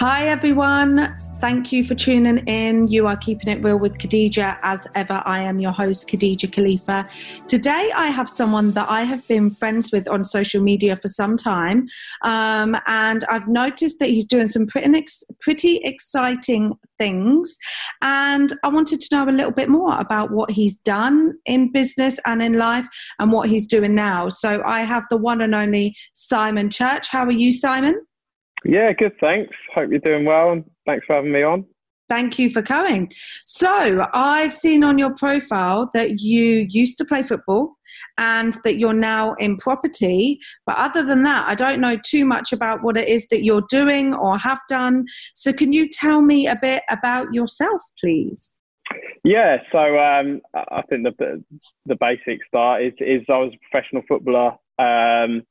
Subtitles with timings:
[0.00, 1.12] Hi, everyone.
[1.40, 2.86] Thank you for tuning in.
[2.86, 4.56] You are keeping it real with Khadija.
[4.62, 7.08] As ever, I am your host, Khadija Kalifa.
[7.48, 11.36] Today, I have someone that I have been friends with on social media for some
[11.36, 11.88] time.
[12.22, 15.04] Um, and I've noticed that he's doing some pretty,
[15.40, 17.58] pretty exciting things.
[18.00, 22.20] And I wanted to know a little bit more about what he's done in business
[22.24, 22.86] and in life
[23.18, 24.28] and what he's doing now.
[24.28, 27.08] So I have the one and only Simon Church.
[27.08, 28.00] How are you, Simon?
[28.64, 29.12] Yeah, good.
[29.20, 29.54] Thanks.
[29.74, 30.52] Hope you're doing well.
[30.52, 31.64] And thanks for having me on.
[32.08, 33.12] Thank you for coming.
[33.44, 37.76] So, I've seen on your profile that you used to play football
[38.16, 40.40] and that you're now in property.
[40.64, 43.66] But other than that, I don't know too much about what it is that you're
[43.68, 45.04] doing or have done.
[45.34, 48.58] So, can you tell me a bit about yourself, please?
[49.22, 51.44] Yeah, so um, I think the
[51.84, 54.52] the basic start is is I was a professional footballer.
[54.78, 55.42] Um,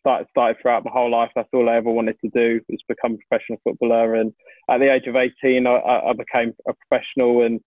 [0.00, 1.30] started, started throughout my whole life.
[1.34, 4.14] That's all I ever wanted to do was become a professional footballer.
[4.14, 4.32] And
[4.70, 7.60] at the age of 18, I, I became a professional and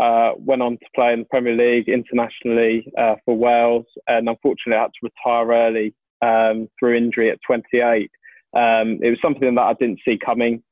[0.00, 3.86] uh, went on to play in the Premier League internationally uh, for Wales.
[4.06, 8.10] And unfortunately, I had to retire early um, through injury at 28.
[8.54, 10.62] Um, it was something that I didn't see coming.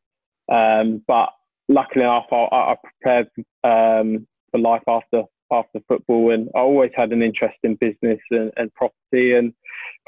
[0.51, 1.31] Um, but
[1.69, 3.29] luckily enough, I, I prepared
[3.65, 5.23] um, for life after
[5.53, 9.53] after football, and I always had an interest in business and, and property, and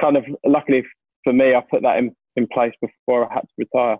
[0.01, 0.85] kind of luckily
[1.25, 3.97] for me, I put that in, in place before I had to retire.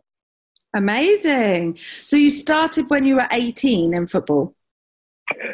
[0.75, 1.79] Amazing.
[2.03, 4.55] So you started when you were 18 in football?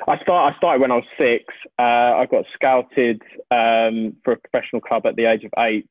[0.08, 0.54] I start.
[0.54, 1.44] I started when I was six.
[1.78, 5.88] Uh, I got scouted um, for a professional club at the age of eight.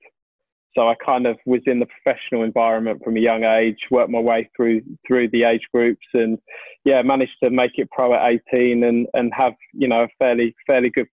[0.76, 4.20] So I kind of was in the professional environment from a young age, worked my
[4.20, 6.38] way through through the age groups, and
[6.86, 10.56] yeah, managed to make it pro at 18 and and have you know a fairly
[10.68, 11.08] fairly good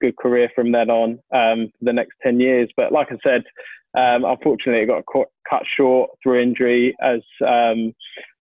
[0.00, 2.68] good career from then on um, for the next 10 years.
[2.76, 3.44] But like I said,
[3.96, 5.04] um, unfortunately, it got
[5.48, 6.96] cut short through injury.
[7.00, 7.92] As um,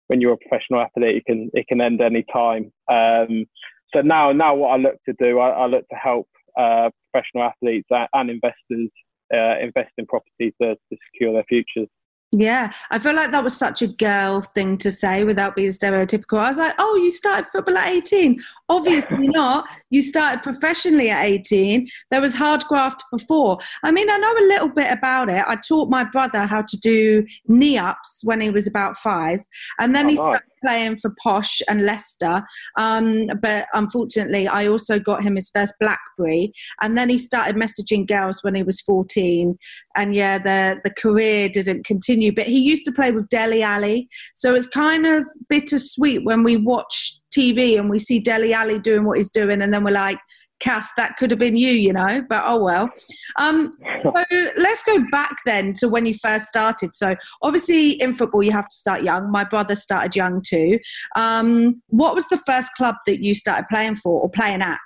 [0.07, 2.71] when you're a professional athlete, it can it can end any time.
[2.91, 3.45] Um,
[3.93, 6.27] so now now what I look to do, I, I look to help
[6.57, 8.89] uh, professional athletes and investors
[9.33, 11.87] uh, invest in property to, to secure their futures.
[12.31, 16.39] Yeah, I feel like that was such a girl thing to say without being stereotypical.
[16.39, 18.39] I was like, oh, you started football at 18.
[18.67, 19.65] Obviously not.
[19.89, 21.87] You started professionally at 18.
[22.11, 23.59] There was hard graft before.
[23.83, 25.45] I mean, I know a little bit about it.
[25.47, 29.39] I taught my brother how to do knee ups when he was about five.
[29.79, 32.43] And then oh, he started playing for Posh and Leicester.
[32.79, 36.53] Um, but unfortunately, I also got him his first Blackberry.
[36.81, 39.57] And then he started messaging girls when he was 14.
[39.95, 42.33] And yeah, the, the career didn't continue.
[42.33, 44.07] But he used to play with Dele Alli.
[44.35, 49.03] So it's kind of bittersweet when we watch TV and we see Dele Alli doing
[49.05, 49.61] what he's doing.
[49.61, 50.19] And then we're like,
[50.65, 52.89] Cass, that could have been you, you know, but oh well.
[53.37, 53.71] Um,
[54.01, 54.11] so
[54.57, 56.95] let's go back then to when you first started.
[56.95, 59.31] So obviously in football you have to start young.
[59.31, 60.79] My brother started young too.
[61.15, 64.79] Um, what was the first club that you started playing for or playing at?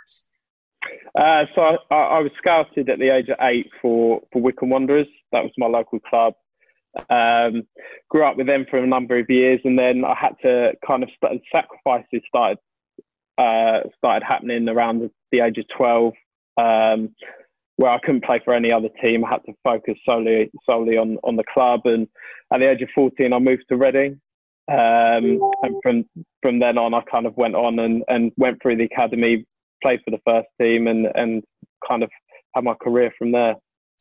[1.17, 5.07] Uh, so I, I, was scouted at the age of eight for, for Wycombe Wanderers.
[5.31, 6.33] That was my local club.
[7.09, 7.63] Um,
[8.09, 11.03] grew up with them for a number of years, and then I had to kind
[11.03, 12.57] of start, sacrifices started
[13.37, 16.13] uh, started happening around the, the age of 12,
[16.57, 17.15] um,
[17.77, 19.23] where I couldn't play for any other team.
[19.23, 21.81] I had to focus solely solely on on the club.
[21.85, 22.07] And
[22.53, 24.19] at the age of 14, I moved to Reading.
[24.69, 26.05] Um, and from
[26.43, 29.45] from then on, I kind of went on and, and went through the academy,
[29.81, 31.43] played for the first team, and and
[31.87, 32.11] kind of
[32.53, 33.55] had my career from there.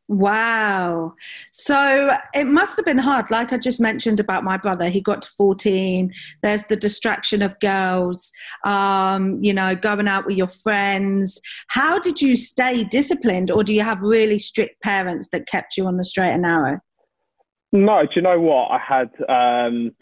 [0.08, 1.12] Wow.
[1.52, 3.30] So it must have been hard.
[3.30, 6.12] Like I just mentioned about my brother, he got to 14.
[6.42, 8.32] There's the distraction of girls,
[8.64, 11.38] um, you know, going out with your friends.
[11.68, 15.86] How did you stay disciplined, or do you have really strict parents that kept you
[15.86, 16.80] on the straight and narrow?
[17.72, 18.70] No, do you know what?
[18.70, 19.10] I had.
[19.28, 19.92] Um,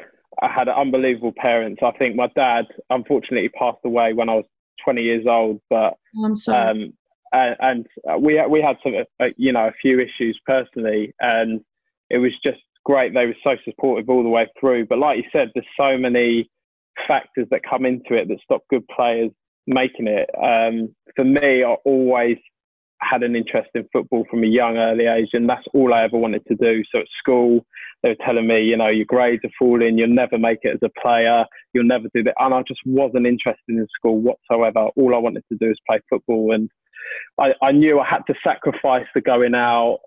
[0.42, 1.80] I had unbelievable parents.
[1.82, 4.44] I think my dad, unfortunately, passed away when I was
[4.84, 5.60] 20 years old.
[5.70, 6.84] But oh, I'm sorry.
[6.84, 6.92] Um,
[7.32, 11.60] and, and we we had some uh, you know a few issues personally, and
[12.10, 13.14] it was just great.
[13.14, 14.86] They were so supportive all the way through.
[14.86, 16.48] But like you said, there's so many
[17.06, 19.30] factors that come into it that stop good players
[19.66, 20.30] making it.
[20.36, 22.38] Um, for me, I always
[23.00, 26.16] had an interest in football from a young early age and that's all I ever
[26.16, 26.82] wanted to do.
[26.94, 27.66] So at school
[28.02, 30.80] they were telling me, you know, your grades are falling, you'll never make it as
[30.88, 34.88] a player, you'll never do that and I just wasn't interested in school whatsoever.
[34.96, 36.70] All I wanted to do was play football and
[37.38, 39.98] I, I knew I had to sacrifice the going out.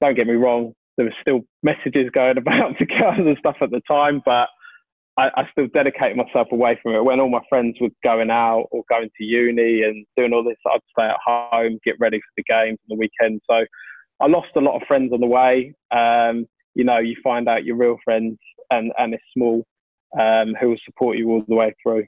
[0.00, 3.70] Don't get me wrong, there were still messages going about to girls and stuff at
[3.70, 4.48] the time, but
[5.18, 7.04] I, I, still dedicated myself away from it.
[7.04, 10.58] When all my friends were going out or going to uni and doing all this,
[10.66, 13.40] I'd stay at home, get ready for the games on the weekend.
[13.50, 13.64] So
[14.20, 15.74] I lost a lot of friends on the way.
[15.90, 18.38] Um, you know, you find out your real friends
[18.70, 19.64] and, and it's small.
[20.18, 22.04] um, who will support you all the way through.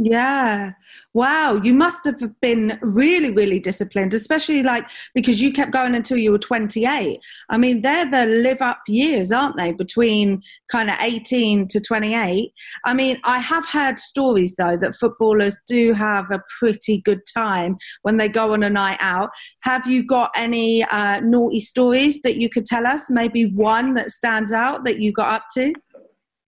[0.00, 0.74] Yeah.
[1.12, 1.60] Wow.
[1.60, 6.30] You must have been really, really disciplined, especially like because you kept going until you
[6.30, 7.18] were 28.
[7.50, 9.72] I mean, they're the live up years, aren't they?
[9.72, 10.40] Between
[10.70, 12.52] kind of 18 to 28.
[12.84, 17.76] I mean, I have heard stories though that footballers do have a pretty good time
[18.02, 19.30] when they go on a night out.
[19.62, 23.10] Have you got any uh, naughty stories that you could tell us?
[23.10, 25.72] Maybe one that stands out that you got up to?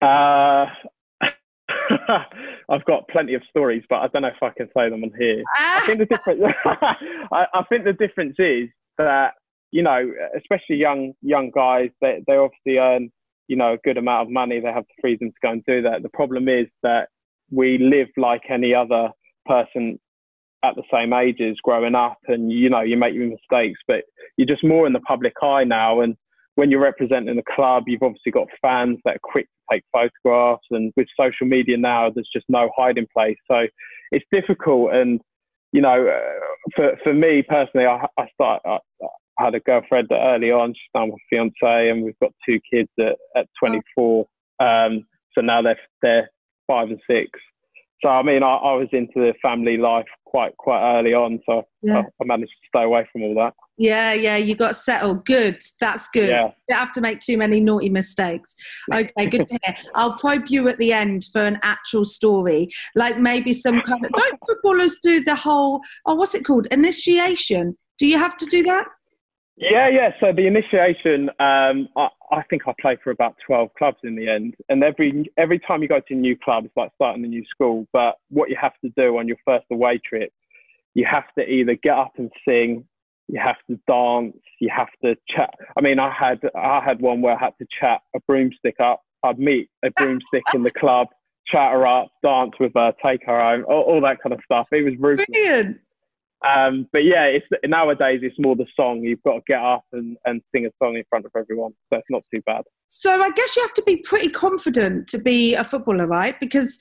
[0.04, 0.68] Uh,
[2.70, 5.12] I've got plenty of stories, but I don't know if I can say them on
[5.18, 5.44] here.
[5.58, 6.42] I think the difference.
[6.66, 6.98] Ah.
[7.32, 9.34] I, I, think the difference is that
[9.72, 13.12] you know, especially young young guys, they they obviously earn
[13.48, 14.60] you know a good amount of money.
[14.60, 16.04] They have the freedom to go and do that.
[16.04, 17.10] The problem is that
[17.52, 19.10] we live like any other
[19.46, 20.00] person
[20.64, 24.04] at the same ages growing up, and you know you make your mistakes, but
[24.38, 26.16] you're just more in the public eye now, and
[26.56, 30.94] when you're representing the club, you've obviously got fans that are quick take photographs, and
[30.96, 33.38] with social media now, there's just no hiding place.
[33.50, 33.68] So
[34.12, 35.22] it's difficult, and
[35.72, 38.62] you know, uh, for for me personally, I, I start.
[38.66, 38.80] I,
[39.40, 40.74] I had a girlfriend early on.
[40.74, 44.26] She's now my fiance, and we've got two kids at, at 24.
[44.60, 45.06] Um,
[45.38, 46.30] so now they're they're
[46.68, 47.30] five and six.
[48.02, 51.64] So I mean, I, I was into the family life quite quite early on, so
[51.82, 51.98] yeah.
[51.98, 53.54] I, I, managed to stay away from all that.
[53.78, 55.26] Yeah, yeah, you got settled.
[55.26, 56.30] Good, that's good.
[56.30, 56.46] Yeah.
[56.46, 58.56] You don't have to make too many naughty mistakes.
[58.94, 59.76] Okay, good to hear.
[59.96, 64.12] I'll probe you at the end for an actual story, like maybe some kind of.
[64.12, 65.82] Don't footballers do the whole?
[66.06, 66.68] Oh, what's it called?
[66.72, 67.78] Initiation.
[67.98, 68.88] Do you have to do that?
[69.60, 70.12] Yeah, yeah.
[70.22, 74.30] So the initiation, um, I, I, think I played for about twelve clubs in the
[74.30, 77.28] end, and every every time you go to a new club, it's like starting a
[77.28, 77.86] new school.
[77.92, 80.32] But what you have to do on your first away trip,
[80.94, 82.86] you have to either get up and sing,
[83.28, 85.54] you have to dance, you have to chat.
[85.78, 89.02] I mean, I had I had one where I had to chat a broomstick up.
[89.24, 91.08] I'd meet a broomstick in the club,
[91.46, 94.68] chat her up, dance with her, take her home, all, all that kind of stuff.
[94.72, 95.28] It was ruthless.
[95.34, 95.82] Brilliant.
[96.48, 99.02] Um, but yeah, it's nowadays it's more the song.
[99.02, 102.00] You've got to get up and, and sing a song in front of everyone, so
[102.00, 102.64] it's not too bad.
[102.88, 106.40] So I guess you have to be pretty confident to be a footballer, right?
[106.40, 106.80] Because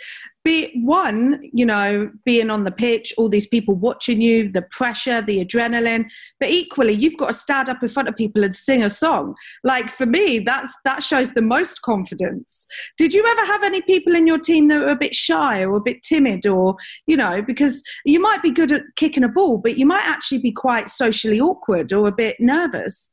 [0.49, 5.21] be one, you know, being on the pitch, all these people watching you, the pressure,
[5.21, 6.07] the adrenaline,
[6.41, 9.35] but equally you've got to stand up in front of people and sing a song.
[9.63, 12.67] Like for me, that's that shows the most confidence.
[12.97, 15.77] Did you ever have any people in your team that were a bit shy or
[15.77, 19.59] a bit timid or, you know, because you might be good at kicking a ball,
[19.59, 23.11] but you might actually be quite socially awkward or a bit nervous?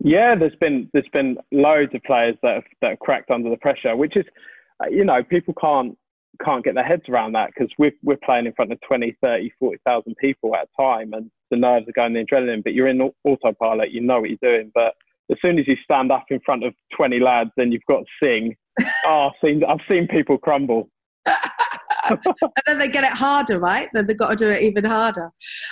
[0.00, 3.56] Yeah, there's been there's been loads of players that have, that have cracked under the
[3.56, 4.26] pressure, which is,
[4.90, 5.96] you know, people can't
[6.44, 9.50] can't get their heads around that because we're, we're playing in front of 20, 30,
[9.58, 13.10] 40,000 people at a time and the nerves are going the adrenaline, but you're in
[13.24, 14.72] autopilot, you know what you're doing.
[14.74, 14.94] But
[15.30, 18.26] as soon as you stand up in front of 20 lads then you've got to
[18.26, 18.56] sing,
[19.06, 20.88] oh, I've seen, I've seen people crumble.
[22.10, 22.18] and
[22.66, 23.88] then they get it harder, right?
[23.92, 25.30] Then they've got to do it even harder.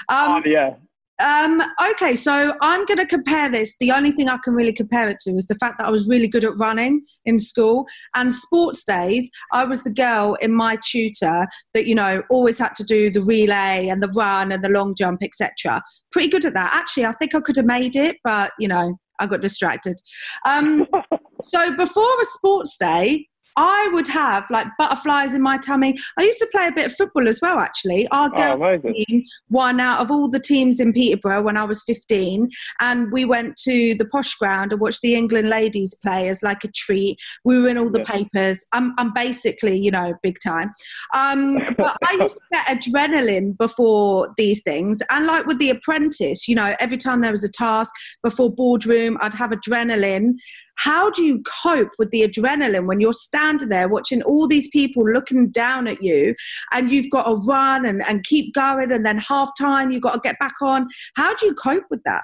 [0.08, 0.74] Um, oh, yeah.
[1.18, 3.76] Um, okay, so I'm going to compare this.
[3.78, 6.08] The only thing I can really compare it to is the fact that I was
[6.08, 9.30] really good at running in school and sports days.
[9.52, 13.22] I was the girl in my tutor that you know always had to do the
[13.22, 15.82] relay and the run and the long jump, etc.
[16.10, 16.72] Pretty good at that.
[16.74, 20.00] Actually, I think I could have made it, but you know I got distracted.
[20.46, 20.86] Um,
[21.42, 25.96] so before a sports day, I would have like butterflies in my tummy.
[26.18, 28.08] I used to play a bit of football as well, actually.
[28.08, 31.82] Our oh, girl team won out of all the teams in Peterborough when I was
[31.84, 32.50] 15.
[32.80, 36.64] And we went to the posh ground and watched the England ladies play as like
[36.64, 37.18] a treat.
[37.44, 38.18] We were in all the yeah.
[38.18, 38.64] papers.
[38.72, 40.72] I'm, I'm basically, you know, big time.
[41.14, 45.00] Um, but I used to get adrenaline before these things.
[45.10, 49.18] And like with The Apprentice, you know, every time there was a task before boardroom,
[49.20, 50.34] I'd have adrenaline
[50.76, 55.04] how do you cope with the adrenaline when you're standing there watching all these people
[55.04, 56.34] looking down at you
[56.72, 60.14] and you've got to run and, and keep going and then half time you've got
[60.14, 60.88] to get back on?
[61.16, 62.22] How do you cope with that?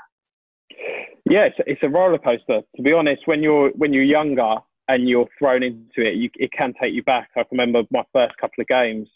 [1.29, 2.63] Yeah, it's, it's a roller coaster.
[2.77, 4.57] To be honest, when you're when you're younger
[4.89, 7.29] and you're thrown into it, you, it can take you back.
[7.37, 9.09] I remember my first couple of games.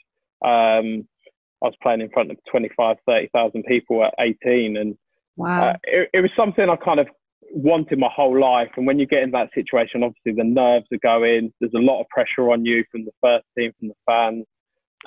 [0.45, 1.09] Um,
[1.63, 4.77] I was playing in front of 25, 30,000 people at 18.
[4.77, 4.99] And
[5.37, 5.71] wow.
[5.71, 7.07] Uh, it, it, was something I kind of
[7.53, 8.71] wanted my whole life.
[8.77, 11.53] And when you get in that situation, obviously the nerves are going.
[11.61, 14.45] There's a lot of pressure on you from the first team, from the fans.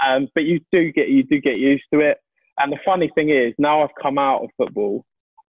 [0.05, 2.17] Um, but you do get you do get used to it.
[2.59, 5.05] And the funny thing is, now I've come out of football,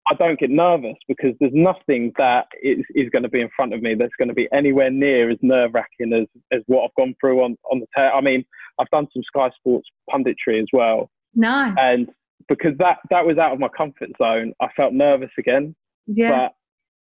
[0.07, 3.73] I don't get nervous because there's nothing that is, is going to be in front
[3.73, 6.95] of me that's going to be anywhere near as nerve wracking as, as what I've
[6.97, 8.11] gone through on, on the tail.
[8.13, 8.43] I mean,
[8.79, 11.09] I've done some Sky Sports punditry as well.
[11.35, 11.75] Nice.
[11.79, 12.09] And
[12.49, 15.75] because that, that was out of my comfort zone, I felt nervous again.
[16.07, 16.37] Yeah.
[16.37, 16.51] But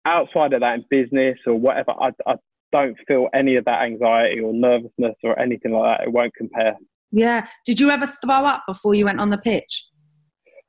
[0.05, 2.35] outside of that in business or whatever, I, I,
[2.71, 6.07] don't feel any of that anxiety or nervousness or anything like that.
[6.07, 6.77] It won't compare.
[7.11, 7.45] Yeah.
[7.65, 9.85] Did you ever throw up before you went on the pitch?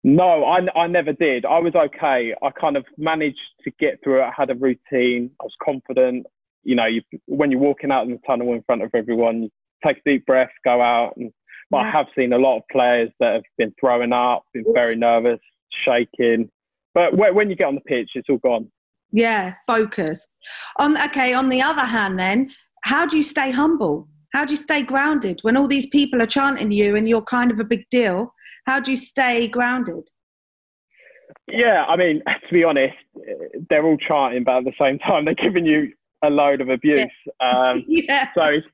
[0.04, 1.44] No, I, I never did.
[1.44, 2.34] I was okay.
[2.42, 4.24] I kind of managed to get through it.
[4.24, 5.30] I had a routine.
[5.40, 6.26] I was confident.
[6.64, 9.50] You know, you, when you're walking out in the tunnel in front of everyone, you
[9.86, 11.12] take a deep breath, go out.
[11.16, 11.30] And
[11.70, 11.88] but yeah.
[11.88, 15.40] I have seen a lot of players that have been throwing up, been very nervous,
[15.86, 16.50] shaking.
[16.94, 18.70] But when you get on the pitch, it's all gone.
[19.12, 20.38] Yeah, focus.
[20.78, 21.34] On okay.
[21.34, 22.50] On the other hand, then,
[22.84, 24.08] how do you stay humble?
[24.32, 27.50] How do you stay grounded when all these people are chanting you and you're kind
[27.50, 28.34] of a big deal?
[28.66, 30.08] How do you stay grounded?
[31.48, 32.94] Yeah, I mean, to be honest,
[33.68, 35.92] they're all chanting, but at the same time, they're giving you
[36.24, 37.00] a load of abuse.
[37.40, 37.48] Yeah.
[37.50, 38.28] Um, yeah.
[38.34, 38.66] So it's,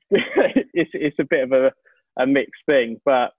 [0.73, 1.73] it's, it's a bit of a,
[2.21, 3.01] a mixed thing.
[3.03, 3.31] But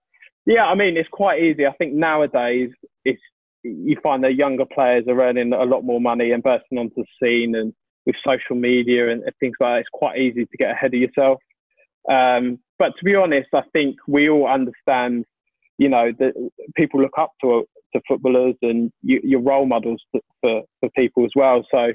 [0.46, 1.66] yeah, I mean, it's quite easy.
[1.66, 2.70] I think nowadays,
[3.04, 3.20] it's
[3.62, 7.04] you find that younger players are earning a lot more money and bursting onto the
[7.22, 7.72] scene and
[8.06, 11.40] with social media and things like that, it's quite easy to get ahead of yourself.
[12.10, 15.26] Um, but to be honest, I think we all understand,
[15.78, 16.32] you know, that
[16.76, 21.32] people look up to to footballers and you, you're role models for, for people as
[21.34, 21.66] well.
[21.74, 21.92] So,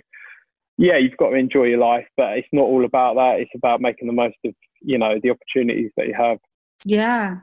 [0.77, 3.37] yeah, you've got to enjoy your life, but it's not all about that.
[3.39, 6.37] It's about making the most of, you know, the opportunities that you have.
[6.87, 7.37] Yeah.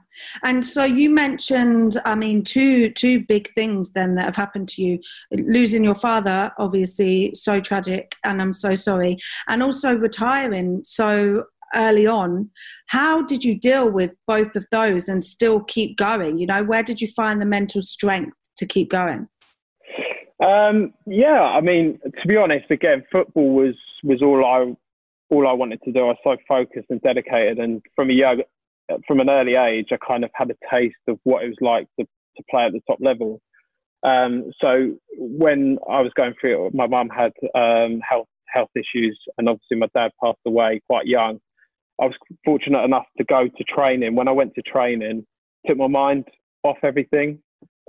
[0.44, 4.82] And so you mentioned, I mean, two two big things then that have happened to
[4.82, 5.00] you.
[5.32, 9.18] Losing your father, obviously, so tragic, and I'm so sorry.
[9.48, 11.44] And also retiring so
[11.74, 12.50] early on.
[12.86, 16.38] How did you deal with both of those and still keep going?
[16.38, 19.26] You know, where did you find the mental strength to keep going?
[20.44, 24.76] Um, yeah, I mean, to be honest, again, football was was all I
[25.30, 26.00] all I wanted to do.
[26.00, 28.42] I was so focused and dedicated, and from a young,
[29.06, 31.86] from an early age, I kind of had a taste of what it was like
[31.98, 33.40] to, to play at the top level.
[34.02, 39.18] Um, so when I was going through it, my mum had um, health health issues,
[39.38, 41.38] and obviously my dad passed away quite young.
[42.00, 44.14] I was fortunate enough to go to training.
[44.14, 45.24] When I went to training,
[45.66, 46.26] took my mind
[46.64, 47.38] off everything,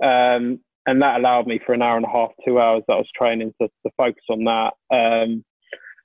[0.02, 2.98] um, and that allowed me for an hour and a half, two hours that I
[2.98, 4.72] was training to, to focus on that.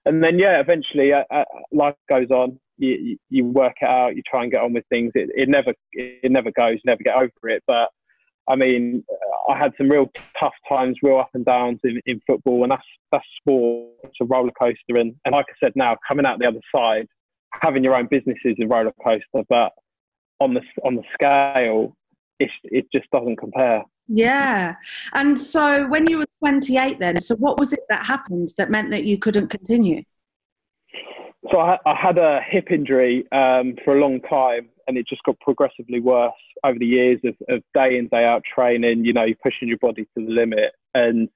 [0.06, 2.60] And then yeah, eventually uh, uh, life goes on.
[2.78, 4.16] You, you work it out.
[4.16, 5.12] You try and get on with things.
[5.16, 6.78] It, it never it never goes.
[6.86, 7.64] never get over it.
[7.68, 7.90] But
[8.48, 9.04] I mean,
[9.50, 12.84] I had some real tough times, real up and downs in, in football, and that's
[13.12, 13.92] that's sport.
[14.04, 17.08] It's a roller coaster, and, and like I said, now coming out the other side,
[17.62, 19.72] having your own business is a roller coaster, but
[20.40, 21.96] on the on the scale,
[22.40, 23.84] it it just doesn't compare.
[24.10, 24.76] Yeah.
[25.14, 28.90] And so when you were 28 then, so what was it that happened that meant
[28.90, 30.04] that you couldn't continue?
[31.52, 35.24] So I, I had a hip injury um, for a long time and it just
[35.24, 39.06] got progressively worse over the years of, of day in, day out training.
[39.06, 40.72] You know, you're pushing your body to the limit.
[40.96, 41.30] And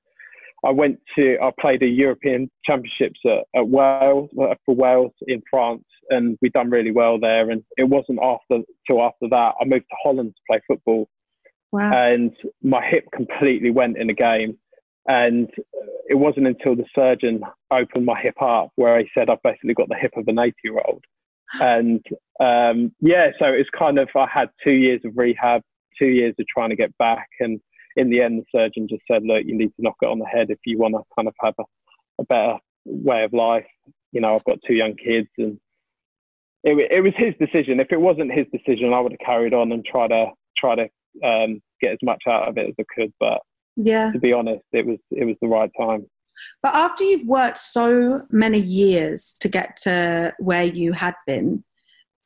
[0.65, 5.43] I went to, I played a European Championships at, at Wales, uh, for Wales in
[5.49, 7.51] France and we'd done really well there.
[7.51, 11.07] And it wasn't after till after that I moved to Holland to play football,
[11.73, 11.91] wow.
[11.91, 14.57] and my hip completely went in the game.
[15.05, 15.49] And
[16.07, 19.89] it wasn't until the surgeon opened my hip up where he said I've basically got
[19.89, 21.03] the hip of an 80 year old.
[21.59, 22.03] And
[22.39, 25.61] um, yeah, so it's kind of I had two years of rehab,
[25.99, 27.59] two years of trying to get back, and
[27.95, 30.25] in the end, the surgeon just said, "Look, you need to knock it on the
[30.25, 31.63] head if you want to kind of have a,
[32.19, 33.67] a better way of life."
[34.11, 35.59] You know, I've got two young kids, and
[36.63, 37.79] it, it was his decision.
[37.79, 40.89] If it wasn't his decision, I would have carried on and try to try to
[41.23, 43.13] um, get as much out of it as I could.
[43.19, 43.39] But
[43.77, 46.05] yeah, to be honest, it was it was the right time.
[46.61, 51.63] But after you've worked so many years to get to where you had been,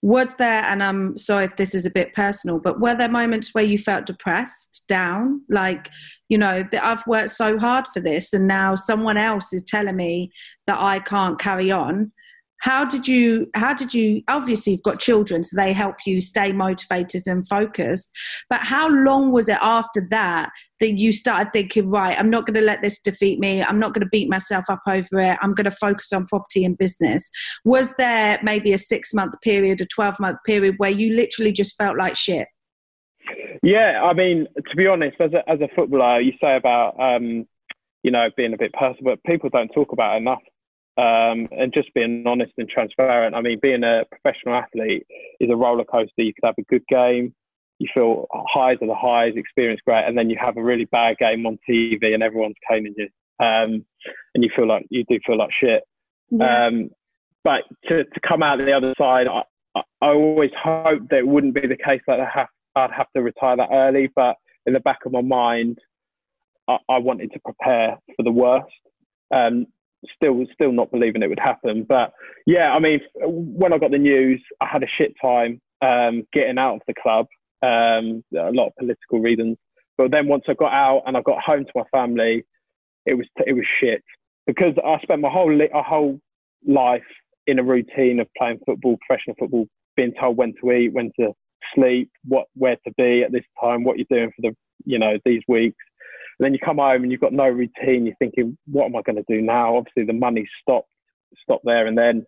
[0.01, 3.53] was there, and I'm sorry if this is a bit personal, but were there moments
[3.53, 5.41] where you felt depressed, down?
[5.49, 5.89] Like,
[6.29, 9.95] you know, that I've worked so hard for this and now someone else is telling
[9.95, 10.31] me
[10.67, 12.11] that I can't carry on
[12.61, 16.51] how did you how did you obviously you've got children so they help you stay
[16.51, 18.11] motivated and focused
[18.49, 20.49] but how long was it after that
[20.79, 23.63] that you started thinking right i'm not going to let this defeat me.
[23.63, 25.37] I'm not going to beat myself up over it.
[25.41, 27.29] I'm going to focus on property and business.
[27.65, 31.75] Was there maybe a six month period a 12 month period where you literally just
[31.77, 32.47] felt like shit?
[33.63, 37.45] Yeah i mean to be honest as a, as a footballer you say about um,
[38.03, 40.41] you know being a bit personal but people don't talk about enough
[40.97, 43.35] um, and just being honest and transparent.
[43.35, 45.05] I mean, being a professional athlete
[45.39, 46.23] is a roller coaster.
[46.23, 47.33] You could have a good game,
[47.79, 51.17] you feel highs are the highs, experience great, and then you have a really bad
[51.17, 53.07] game on TV and everyone's caning you,
[53.39, 53.85] um,
[54.33, 55.83] and you feel like you do feel like shit.
[56.29, 56.65] Yeah.
[56.65, 56.89] Um,
[57.43, 59.43] but to, to come out the other side, I,
[60.01, 63.21] I always hoped that it wouldn't be the case that I have, I'd have to
[63.21, 64.09] retire that early.
[64.15, 64.35] But
[64.65, 65.77] in the back of my mind,
[66.67, 68.67] I, I wanted to prepare for the worst.
[69.33, 69.67] Um,
[70.15, 71.85] still still not believing it would happen.
[71.87, 72.13] But
[72.45, 76.57] yeah, I mean, when I got the news, I had a shit time um, getting
[76.57, 77.27] out of the club.
[77.63, 79.57] Um, a lot of political reasons.
[79.97, 82.45] But then once I got out and I got home to my family,
[83.05, 84.03] it was it was shit
[84.45, 86.19] because I spent my whole a whole
[86.67, 87.01] life
[87.47, 91.33] in a routine of playing football, professional football, being told when to eat, when to
[91.73, 95.17] sleep, what where to be at this time, what you're doing for the you know
[95.25, 95.77] these weeks.
[96.39, 98.05] And then you come home and you've got no routine.
[98.05, 99.77] You're thinking, what am I going to do now?
[99.77, 100.89] Obviously, the money stopped
[101.43, 102.25] stopped there and then,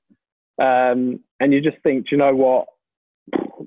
[0.61, 2.67] um, and you just think, do you know what?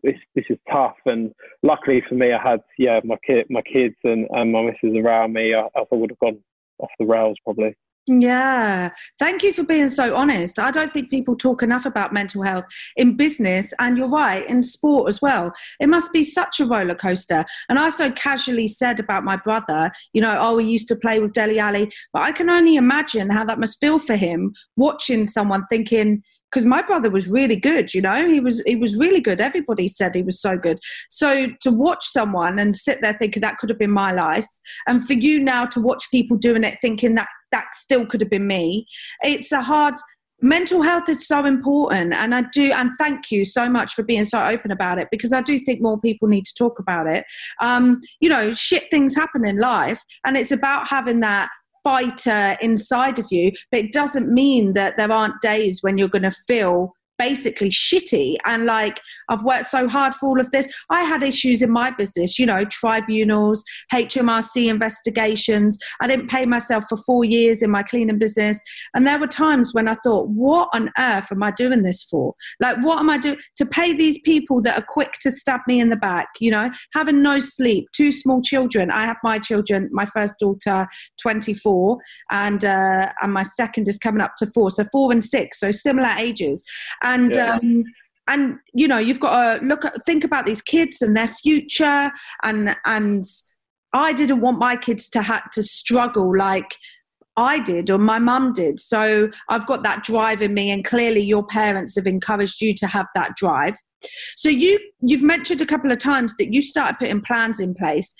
[0.02, 0.96] This this is tough.
[1.06, 1.32] And
[1.62, 5.32] luckily for me, I had yeah my kid my kids and, and my missus around
[5.32, 5.54] me.
[5.54, 6.38] I, I would have gone
[6.78, 7.76] off the rails probably.
[8.08, 8.90] Yeah.
[9.20, 10.58] Thank you for being so honest.
[10.58, 12.64] I don't think people talk enough about mental health
[12.96, 15.52] in business, and you're right, in sport as well.
[15.78, 17.44] It must be such a roller coaster.
[17.68, 21.20] And I so casually said about my brother, you know, oh, we used to play
[21.20, 25.24] with Dele Alli, but I can only imagine how that must feel for him watching
[25.24, 28.28] someone thinking, because my brother was really good you know?
[28.28, 29.40] He was he was really good.
[29.40, 30.78] Everybody said he was so good.
[31.10, 34.46] So to watch someone and sit there thinking that could have been my life
[34.86, 38.30] and for you now to watch people doing it thinking that that still could have
[38.30, 38.86] been me
[39.20, 39.94] it's a hard
[40.40, 44.24] mental health is so important and i do and thank you so much for being
[44.24, 47.24] so open about it because i do think more people need to talk about it.
[47.60, 51.50] Um, you know shit things happen in life and it's about having that
[51.84, 56.22] fighter inside of you, but it doesn't mean that there aren't days when you're going
[56.22, 60.72] to feel basically shitty and like I've worked so hard for all of this.
[60.90, 65.78] I had issues in my business, you know, tribunals, HMRC investigations.
[66.00, 68.60] I didn't pay myself for four years in my cleaning business.
[68.94, 72.34] And there were times when I thought, what on earth am I doing this for?
[72.60, 75.80] Like, what am I doing to pay these people that are quick to stab me
[75.80, 78.90] in the back, you know, having no sleep, two small children.
[78.90, 80.86] I have my children, my first daughter,
[81.20, 81.98] 24,
[82.30, 84.70] and, uh, and my second is coming up to four.
[84.70, 86.64] So four and six, so similar ages.
[87.14, 87.54] And yeah.
[87.54, 87.84] um,
[88.28, 92.10] and you know you've got to look at think about these kids and their future
[92.44, 93.24] and and
[93.92, 96.76] I didn't want my kids to have to struggle like
[97.36, 98.78] I did or my mum did.
[98.78, 102.86] So I've got that drive in me, and clearly your parents have encouraged you to
[102.86, 103.74] have that drive.
[104.36, 108.14] So you you've mentioned a couple of times that you started putting plans in place,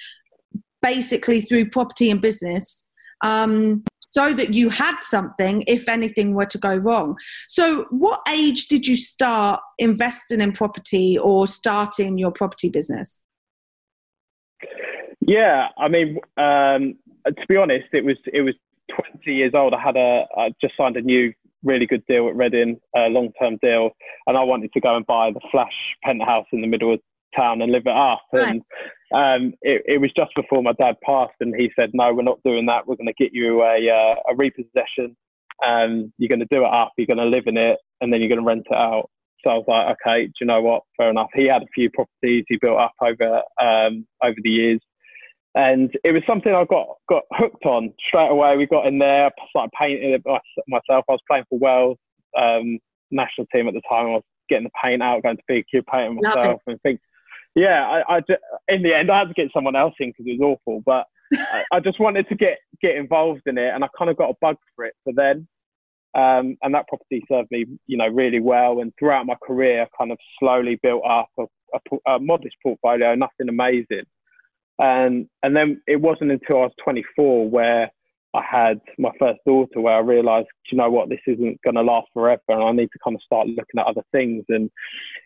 [0.81, 2.89] basically through property and business,
[3.23, 7.17] um, so that you had something if anything were to go wrong.
[7.49, 13.23] So, what age did you start investing in property or starting your property business?
[15.27, 16.95] Yeah, I mean, um,
[17.27, 18.55] to be honest, it was it was
[18.91, 19.73] 20 years old.
[19.73, 21.33] I had a I just signed a new
[21.65, 23.91] really good deal at Reading, a long term deal,
[24.27, 25.73] and I wanted to go and buy the flash
[26.05, 27.01] penthouse in the middle of
[27.35, 28.23] town and live it up.
[28.33, 28.63] And
[29.15, 32.43] um, it, it, was just before my dad passed, and he said, "No, we're not
[32.45, 32.87] doing that.
[32.87, 35.17] We're going to get you a, uh, a repossession.
[35.65, 36.93] Um, you're going to do it up.
[36.97, 39.11] You're going to live in it, and then you're going to rent it out."
[39.45, 40.83] So I was like, "Okay, do you know what?
[40.97, 44.81] Fair enough." He had a few properties he built up over um, over the years,
[45.55, 48.57] and it was something I got got hooked on straight away.
[48.57, 50.23] We got in there, started painting it
[50.69, 51.05] myself.
[51.09, 51.99] I was playing for Wales
[52.39, 52.79] um,
[53.11, 54.07] national team at the time.
[54.07, 57.01] I was getting the paint out, going to B&Q painting myself, and think
[57.55, 58.21] yeah, I, I
[58.69, 61.07] in the end I had to get someone else in because it was awful, but
[61.33, 64.31] I, I, just wanted to get get involved in it, and I kind of got
[64.31, 65.47] a bug for it for then.
[66.15, 68.81] Um, and that property served me, you know, really well.
[68.81, 73.15] And throughout my career, I kind of slowly built up a, a, a modest portfolio,
[73.15, 74.05] nothing amazing.
[74.79, 77.91] And and then it wasn't until I was 24 where
[78.35, 81.83] I had my first daughter where I realized, you know what, this isn't going to
[81.83, 84.45] last forever and I need to kind of start looking at other things.
[84.49, 84.71] And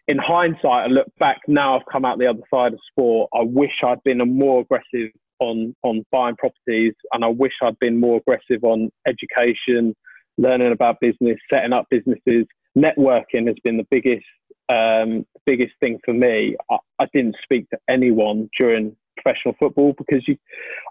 [0.09, 3.31] in hindsight, I look back now, I've come out the other side of sport.
[3.33, 7.79] I wish I'd been a more aggressive on, on buying properties and I wish I'd
[7.79, 9.95] been more aggressive on education,
[10.37, 12.47] learning about business, setting up businesses.
[12.77, 14.27] Networking has been the biggest,
[14.69, 16.57] um, biggest thing for me.
[16.71, 20.37] I, I didn't speak to anyone during professional football because you,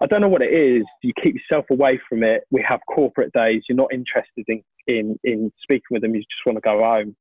[0.02, 0.84] I don't know what it is.
[1.02, 2.44] You keep yourself away from it.
[2.52, 3.64] We have corporate days.
[3.68, 6.16] You're not interested in in in speaking with them.
[6.16, 7.16] You just want to go home.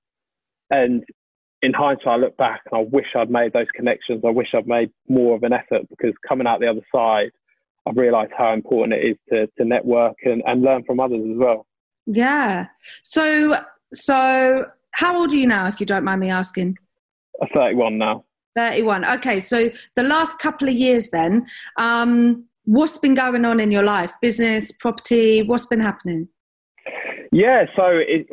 [0.71, 1.05] And
[1.63, 4.23] in hindsight, I look back and I wish I'd made those connections.
[4.27, 7.31] I wish I'd made more of an effort because coming out the other side,
[7.87, 11.37] I've realised how important it is to to network and, and learn from others as
[11.37, 11.67] well.
[12.07, 12.67] Yeah.
[13.03, 13.57] So
[13.93, 16.79] so how old are you now, if you don't mind me asking?
[17.43, 18.25] I'm 31 now.
[18.57, 19.05] 31.
[19.17, 21.47] Okay, so the last couple of years then,
[21.79, 24.13] um, what's been going on in your life?
[24.21, 26.29] Business, property, what's been happening?
[27.33, 28.29] Yeah, so it,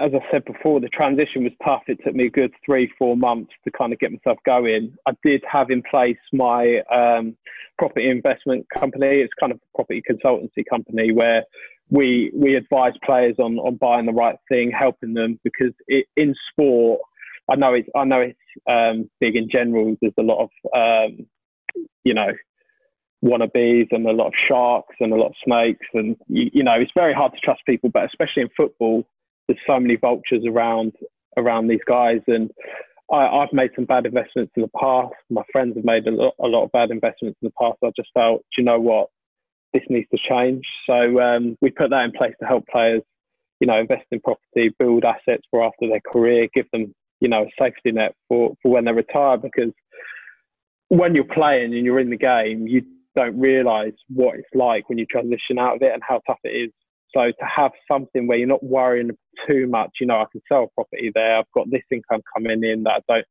[0.00, 1.82] as I said before, the transition was tough.
[1.86, 4.94] It took me a good three, four months to kind of get myself going.
[5.06, 7.36] I did have in place my um,
[7.78, 9.20] property investment company.
[9.20, 11.44] It's kind of a property consultancy company where
[11.90, 16.34] we we advise players on on buying the right thing, helping them because it, in
[16.50, 17.00] sport,
[17.50, 18.38] I know it's I know it's
[18.70, 19.96] um, big in general.
[20.00, 21.26] There's a lot of um,
[22.04, 22.32] you know
[23.24, 26.74] wannabes and a lot of sharks and a lot of snakes, and you, you know
[26.74, 27.90] it's very hard to trust people.
[27.90, 29.06] But especially in football,
[29.46, 30.92] there's so many vultures around
[31.36, 32.50] around these guys, and
[33.10, 35.14] I, have made some bad investments in the past.
[35.30, 37.78] My friends have made a lot, a lot of bad investments in the past.
[37.82, 39.08] I just felt, do you know what?
[39.72, 40.64] This needs to change.
[40.88, 43.02] So um, we put that in place to help players,
[43.60, 47.42] you know, invest in property, build assets for after their career, give them, you know,
[47.42, 49.36] a safety net for, for when they retire.
[49.36, 49.72] Because
[50.88, 52.82] when you're playing and you're in the game, you
[53.16, 56.50] don't realise what it's like when you transition out of it and how tough it
[56.50, 56.70] is.
[57.16, 59.10] So to have something where you're not worrying
[59.48, 61.38] too much, you know, I can sell property there.
[61.38, 63.26] I've got this income coming in that I don't,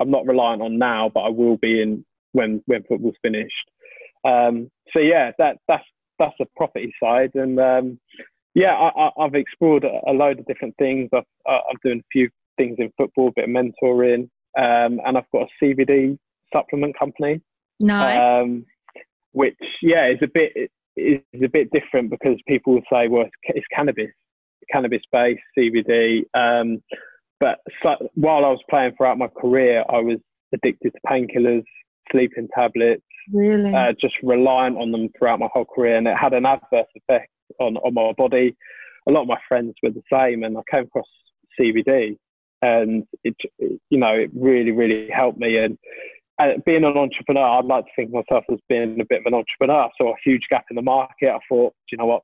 [0.00, 3.70] I'm not reliant on now, but I will be in when when football's finished.
[4.24, 5.84] Um, so yeah, that that's
[6.18, 7.98] that's the property side, and um,
[8.54, 11.08] yeah, I, have explored a, load of different things.
[11.14, 12.28] i am doing a few
[12.60, 16.18] things in football, a bit of mentoring, um, and I've got a CBD
[16.52, 17.40] supplement company.
[17.80, 18.20] Nice.
[18.20, 18.66] Um,
[19.32, 20.52] which yeah is a bit
[20.96, 24.10] is a bit different because people will say, well, it's, cannabis,
[24.70, 26.22] cannabis based CBD.
[26.34, 26.82] Um,
[27.38, 30.18] but so, while I was playing throughout my career, I was
[30.52, 31.64] addicted to painkillers,
[32.12, 36.34] sleeping tablets, really, uh, just reliant on them throughout my whole career, and it had
[36.34, 38.54] an adverse effect on on my body.
[39.08, 41.06] A lot of my friends were the same, and I came across
[41.58, 42.18] CBD,
[42.62, 45.56] and it, you know, it really, really helped me.
[45.56, 45.78] And
[46.40, 49.26] uh, being an entrepreneur, I'd like to think of myself as being a bit of
[49.26, 49.84] an entrepreneur.
[49.84, 51.30] I saw a huge gap in the market.
[51.30, 52.22] I thought, you know what?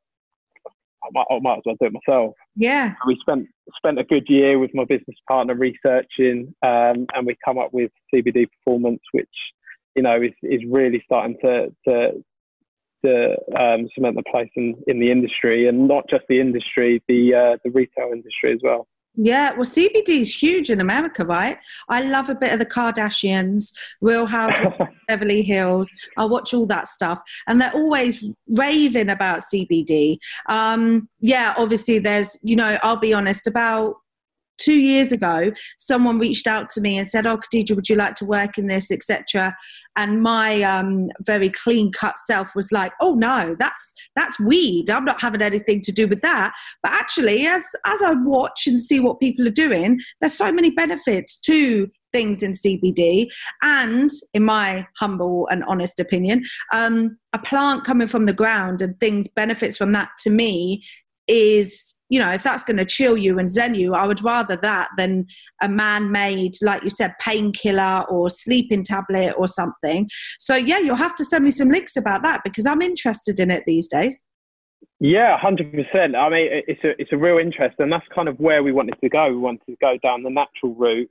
[1.05, 2.35] I might, I might as well do it myself.
[2.57, 2.95] Yeah.
[3.07, 3.47] We spent
[3.77, 7.91] spent a good year with my business partner researching, um, and we come up with
[8.15, 9.29] CBD Performance, which
[9.95, 12.25] you know is, is really starting to to
[13.05, 17.35] to um, cement the place in, in the industry, and not just the industry, the
[17.35, 18.87] uh, the retail industry as well.
[19.17, 21.57] Yeah, well, CBD is huge in America, right?
[21.89, 24.55] I love a bit of the Kardashians, Real House,
[25.09, 25.91] Beverly Hills.
[26.19, 30.19] I watch all that stuff, and they're always raving about CBD.
[30.49, 33.97] Um, yeah, obviously, there's, you know, I'll be honest, about
[34.59, 38.15] two years ago, someone reached out to me and said, "Oh, Khadija, would you like
[38.17, 39.57] to work in this, etc."
[39.97, 44.91] And my um, very clean cut self was like, "Oh no, that's that's weed.
[44.91, 48.81] I'm not having anything to do with that." But actually, as as I watch and
[48.81, 53.29] see what people are doing, there's so many benefits to things in CBD,
[53.63, 58.99] and in my humble and honest opinion, um, a plant coming from the ground and
[59.01, 60.83] things benefits from that to me
[61.29, 64.55] is you know if that's going to chill you and zen you i would rather
[64.57, 65.27] that than
[65.63, 70.09] a man-made like you said painkiller or sleeping tablet or something.
[70.39, 73.51] So yeah you'll have to send me some links about that because i'm interested in
[73.51, 74.25] it these days.
[75.01, 78.63] Yeah 100% i mean it's a it's a real interest and that's kind of where
[78.63, 79.29] we wanted to go.
[79.29, 81.11] We wanted to go down the natural route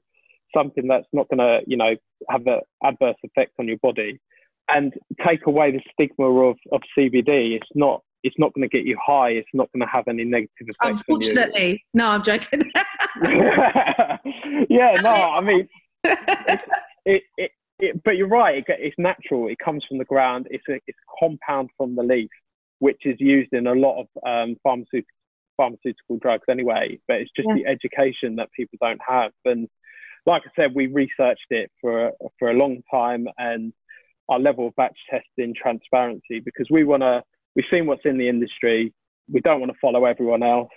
[0.56, 1.96] something that's not going to you know
[2.30, 4.20] have an adverse effect on your body.
[4.68, 4.94] And
[5.28, 8.98] take away the stigma of, of cbd it's not it's not going to get you
[9.06, 9.30] high.
[9.30, 11.04] It's not going to have any negative effects.
[11.08, 12.72] Unfortunately, no, I'm joking.
[14.68, 15.70] yeah, no, I mean,
[16.04, 18.58] it, it, it, but you're right.
[18.58, 19.48] It, it's natural.
[19.48, 20.48] It comes from the ground.
[20.50, 22.32] It's a, it's a compound from the leaf,
[22.80, 25.06] which is used in a lot of um, pharmaceutical
[25.56, 27.00] pharmaceutical drugs anyway.
[27.08, 27.54] But it's just yeah.
[27.54, 29.34] the education that people don't have.
[29.46, 29.70] And
[30.26, 33.72] like I said, we researched it for for a long time, and
[34.30, 37.22] our level of batch testing, transparency, because we want to
[37.56, 38.94] we've seen what's in the industry.
[39.32, 40.70] We don't want to follow everyone else,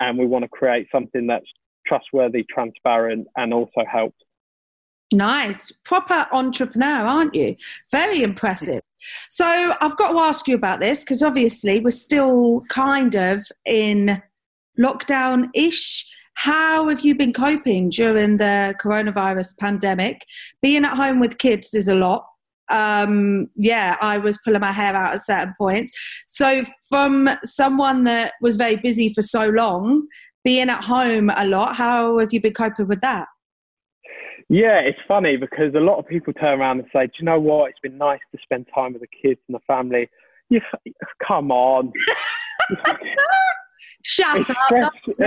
[0.00, 1.46] and we want to create something that's
[1.86, 4.16] trustworthy, transparent, and also helps.
[5.12, 7.56] Nice, proper entrepreneur, aren't you?
[7.90, 8.80] Very impressive.
[9.28, 14.22] So, I've got to ask you about this because obviously we're still kind of in
[14.78, 16.08] lockdown ish.
[16.34, 20.24] How have you been coping during the coronavirus pandemic?
[20.62, 22.24] Being at home with kids is a lot
[22.70, 25.92] um, yeah, I was pulling my hair out at certain points.
[26.26, 30.06] So, from someone that was very busy for so long,
[30.44, 33.28] being at home a lot, how have you been coping with that?
[34.48, 37.38] Yeah, it's funny because a lot of people turn around and say, "Do you know
[37.38, 37.70] what?
[37.70, 40.08] It's been nice to spend time with the kids and the family."
[40.48, 40.60] You
[41.26, 41.92] come on.
[44.02, 44.92] Shut it's up.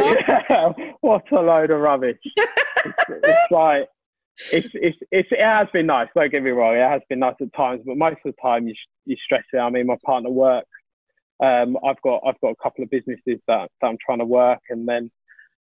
[0.50, 0.70] yeah,
[1.02, 2.18] what a load of rubbish.
[2.26, 3.88] it's, it's like
[4.52, 6.08] it's, it's, it's, it has been nice.
[6.16, 6.76] Don't get me wrong.
[6.76, 8.74] It has been nice at times, but most of the time you,
[9.06, 9.58] you stress it.
[9.58, 10.68] I mean, my partner works.
[11.42, 14.60] Um, I've got, I've got a couple of businesses that, that I'm trying to work.
[14.70, 15.12] And then,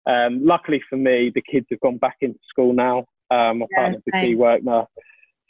[0.06, 3.06] um, luckily for me, the kids have gone back into school now.
[3.30, 4.86] Um, my yeah, partner's a key worker.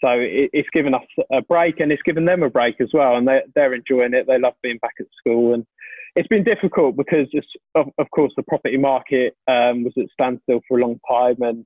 [0.04, 3.16] So it, it's given us a break and it's given them a break as well.
[3.16, 4.26] And they, they're enjoying it.
[4.26, 5.54] They love being back at school.
[5.54, 5.66] And
[6.14, 7.28] it's been difficult because,
[7.74, 11.64] of, of course, the property market um, was at standstill for a long time, and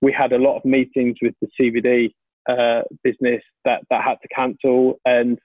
[0.00, 2.12] we had a lot of meetings with the CBD
[2.48, 5.00] uh, business that that had to cancel.
[5.04, 5.38] And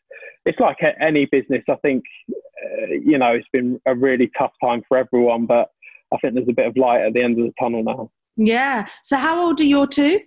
[0.46, 1.64] it's like any business.
[1.70, 5.70] I think uh, you know it's been a really tough time for everyone, but
[6.14, 8.12] I think there's a bit of light at the end of the tunnel now.
[8.36, 8.88] Yeah.
[9.02, 10.22] So how old are your two?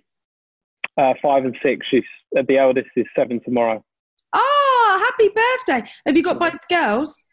[0.97, 1.85] Uh, five and six.
[1.89, 2.03] She's
[2.37, 3.83] uh, the eldest is seven tomorrow.
[4.33, 5.89] Oh, happy birthday!
[6.05, 7.25] Have you got both girls?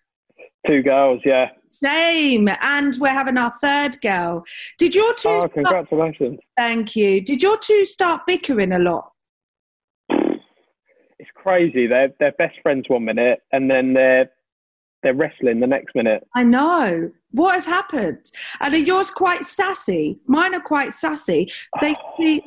[0.66, 1.50] Two girls, yeah.
[1.68, 2.48] Same.
[2.62, 4.44] And we're having our third girl.
[4.78, 5.28] Did your two.
[5.28, 6.38] Oh, congratulations.
[6.38, 7.20] Start, thank you.
[7.20, 9.10] Did your two start bickering a lot?
[10.08, 11.86] It's crazy.
[11.86, 14.30] They're, they're best friends one minute and then they're,
[15.02, 16.26] they're wrestling the next minute.
[16.34, 17.10] I know.
[17.32, 18.24] What has happened?
[18.60, 20.18] And are yours quite sassy?
[20.26, 21.50] Mine are quite sassy.
[21.80, 22.42] They see.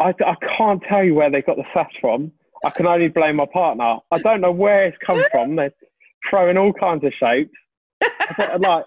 [0.00, 2.32] I, I can't tell you where they got the sass from.
[2.64, 3.98] I can only blame my partner.
[4.10, 5.56] I don't know where it's come from.
[5.56, 5.72] They're
[6.30, 7.54] throwing all kinds of shapes.
[8.60, 8.84] like,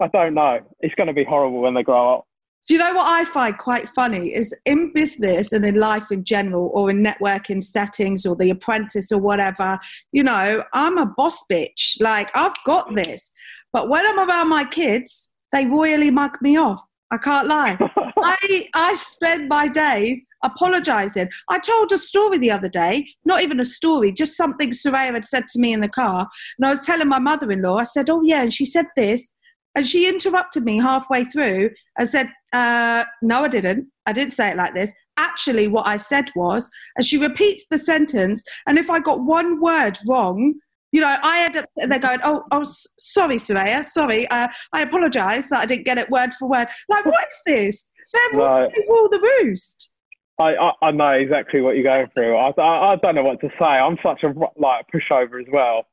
[0.00, 0.60] I don't know.
[0.80, 2.26] It's going to be horrible when they grow up.
[2.66, 6.24] Do you know what I find quite funny is in business and in life in
[6.24, 9.78] general, or in networking settings, or the apprentice, or whatever.
[10.12, 12.00] You know, I'm a boss bitch.
[12.00, 13.32] Like I've got this,
[13.70, 16.80] but when I'm around my kids, they royally mug me off.
[17.10, 17.76] I can't lie.
[18.22, 21.30] I I spend my days apologizing.
[21.48, 25.24] I told a story the other day, not even a story, just something Soraya had
[25.24, 26.28] said to me in the car.
[26.58, 28.42] And I was telling my mother in law, I said, Oh, yeah.
[28.42, 29.32] And she said this.
[29.74, 33.88] And she interrupted me halfway through and said, uh, No, I didn't.
[34.06, 34.92] I didn't say it like this.
[35.16, 38.44] Actually, what I said was, and she repeats the sentence.
[38.66, 40.54] And if I got one word wrong,
[40.92, 44.28] you know, I end up sitting there going, "Oh, oh, sorry, Soraya, sorry.
[44.28, 47.92] Uh, I apologise that I didn't get it word for word." Like, what is this?
[48.12, 48.72] They're right.
[48.88, 49.93] rule the roost.
[50.38, 52.36] I, I, I, know exactly what you're going through.
[52.36, 53.64] I, I, I, don't know what to say.
[53.64, 55.86] I'm such a like pushover as well.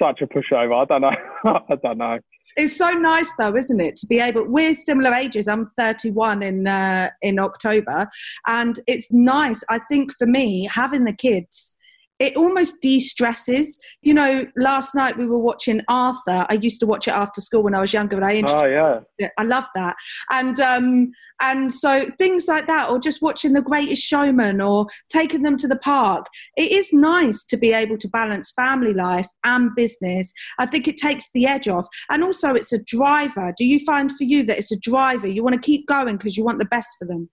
[0.00, 0.82] Such a pushover.
[0.82, 1.10] I don't know.
[1.68, 2.18] I don't know.
[2.56, 4.46] It's so nice though, isn't it, to be able?
[4.46, 5.48] We're similar ages.
[5.48, 8.08] I'm 31 in uh, in October,
[8.46, 9.64] and it's nice.
[9.68, 11.76] I think for me, having the kids
[12.22, 13.78] it almost de-stresses.
[14.02, 16.46] You know, last night we were watching Arthur.
[16.48, 19.00] I used to watch it after school when I was younger, but I oh yeah,
[19.18, 19.32] it.
[19.38, 19.96] I love that.
[20.30, 25.42] And um, and so things like that, or just watching The Greatest Showman, or taking
[25.42, 26.26] them to the park.
[26.56, 30.32] It is nice to be able to balance family life and business.
[30.58, 33.52] I think it takes the edge off, and also it's a driver.
[33.56, 35.26] Do you find for you that it's a driver?
[35.26, 37.28] You want to keep going because you want the best for them.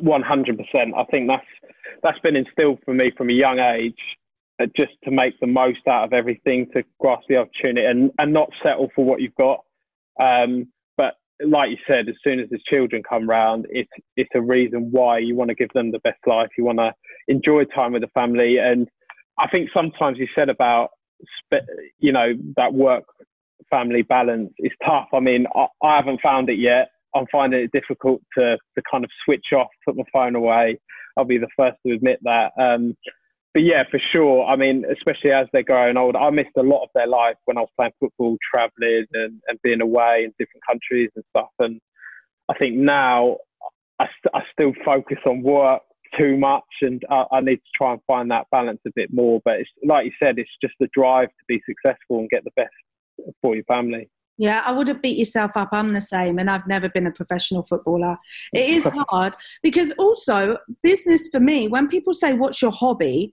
[0.00, 0.94] One hundred percent.
[0.96, 1.46] I think that's
[2.04, 3.98] that's been instilled for me from a young age,
[4.62, 8.32] uh, just to make the most out of everything, to grasp the opportunity, and and
[8.32, 9.60] not settle for what you've got.
[10.20, 11.14] Um, but
[11.44, 15.18] like you said, as soon as the children come round, it's it's a reason why
[15.18, 16.50] you want to give them the best life.
[16.56, 16.92] You want to
[17.26, 18.86] enjoy time with the family, and
[19.38, 20.90] I think sometimes you said about
[21.98, 23.04] you know that work
[23.70, 25.08] family balance is tough.
[25.12, 26.90] I mean, I, I haven't found it yet.
[27.14, 30.78] I'm finding it difficult to, to kind of switch off, put my phone away.
[31.16, 32.52] I'll be the first to admit that.
[32.58, 32.96] Um,
[33.54, 34.44] but yeah, for sure.
[34.46, 37.56] I mean, especially as they're growing older, I missed a lot of their life when
[37.56, 41.50] I was playing football, traveling and, and being away in different countries and stuff.
[41.60, 41.80] And
[42.48, 43.36] I think now
[44.00, 45.82] I, st- I still focus on work
[46.18, 49.40] too much and I, I, need to try and find that balance a bit more.
[49.44, 52.50] But it's like you said, it's just the drive to be successful and get the
[52.56, 52.70] best
[53.40, 54.08] for your family.
[54.36, 55.68] Yeah, I would have beat yourself up.
[55.72, 58.16] I'm the same, and I've never been a professional footballer.
[58.52, 63.32] It is hard because also, business for me, when people say, What's your hobby?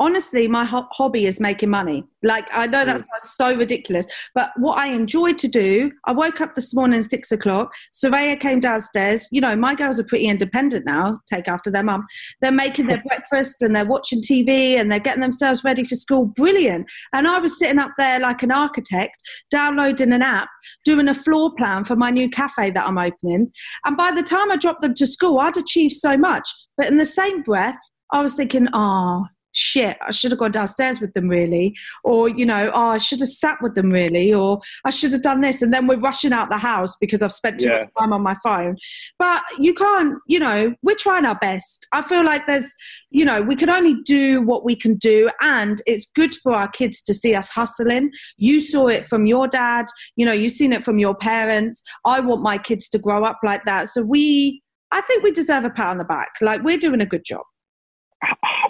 [0.00, 2.04] Honestly, my ho- hobby is making money.
[2.22, 3.18] Like, I know that's mm.
[3.20, 7.30] so ridiculous, but what I enjoyed to do, I woke up this morning at six
[7.30, 7.74] o'clock.
[7.94, 9.28] Soraya came downstairs.
[9.30, 12.06] You know, my girls are pretty independent now, take after their mum.
[12.40, 16.26] They're making their breakfast and they're watching TV and they're getting themselves ready for school.
[16.26, 16.90] Brilliant.
[17.12, 19.16] And I was sitting up there like an architect,
[19.50, 20.48] downloading an app,
[20.84, 23.52] doing a floor plan for my new cafe that I'm opening.
[23.84, 26.48] And by the time I dropped them to school, I'd achieved so much.
[26.76, 27.78] But in the same breath,
[28.12, 31.74] I was thinking, oh, shit, I should have gone downstairs with them really.
[32.02, 34.32] Or, you know, oh, I should have sat with them really.
[34.32, 35.62] Or I should have done this.
[35.62, 37.80] And then we're rushing out the house because I've spent too yeah.
[37.80, 38.76] much time on my phone.
[39.18, 41.86] But you can't, you know, we're trying our best.
[41.92, 42.74] I feel like there's,
[43.10, 45.30] you know, we can only do what we can do.
[45.40, 48.10] And it's good for our kids to see us hustling.
[48.36, 49.86] You saw it from your dad,
[50.16, 51.82] you know, you've seen it from your parents.
[52.04, 53.88] I want my kids to grow up like that.
[53.88, 56.28] So we, I think we deserve a pat on the back.
[56.40, 57.42] Like we're doing a good job.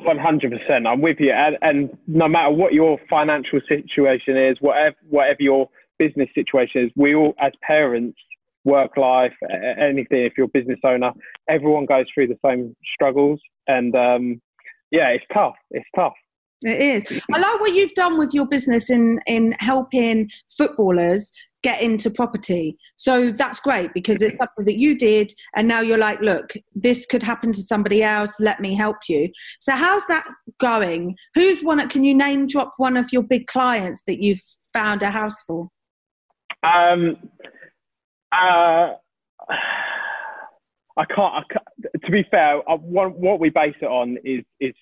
[0.03, 0.87] One hundred percent.
[0.87, 5.69] I'm with you, and, and, no matter what your financial situation is, whatever whatever your
[5.99, 8.19] business situation is, we all, as parents,
[8.65, 10.25] work life, anything.
[10.25, 11.13] If you're a business owner,
[11.49, 14.43] everyone goes through the same struggles, and um,
[14.91, 15.55] yeah, it's tough.
[15.71, 16.15] It's tough.
[16.63, 17.23] It is.
[17.33, 21.33] I like what you've done with your business in in helping footballers
[21.65, 22.77] get into property.
[22.97, 27.07] So that's great because it's something that you did, and now you're like, look, this
[27.07, 28.39] could happen to somebody else.
[28.39, 29.31] Let me help you.
[29.61, 30.29] So how's that
[30.61, 31.17] going?
[31.35, 31.87] Who's one?
[31.89, 35.69] Can you name drop one of your big clients that you've found a house for?
[36.63, 37.17] Um,
[38.31, 38.93] uh,
[40.97, 42.05] I can't, I can't.
[42.05, 44.75] To be fair, I, what, what we base it on is is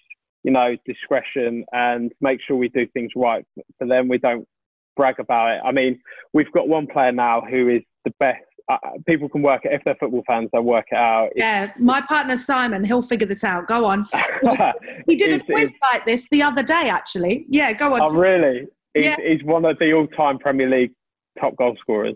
[0.43, 3.45] you know discretion and make sure we do things right
[3.79, 4.09] for them.
[4.09, 4.47] We don't
[4.97, 5.61] brag about it.
[5.65, 6.01] I mean,
[6.33, 8.41] we've got one player now who is the best.
[8.69, 8.77] Uh,
[9.07, 10.49] people can work it if they're football fans.
[10.53, 11.31] They'll work it out.
[11.33, 13.67] It's, yeah, my partner Simon, he'll figure this out.
[13.67, 14.07] Go on.
[15.07, 17.45] he did a quiz like this the other day, actually.
[17.49, 18.03] Yeah, go on.
[18.03, 18.67] Oh, really?
[18.95, 19.17] He's, yeah.
[19.21, 20.93] he's one of the all-time Premier League
[21.41, 22.15] top goal scorers.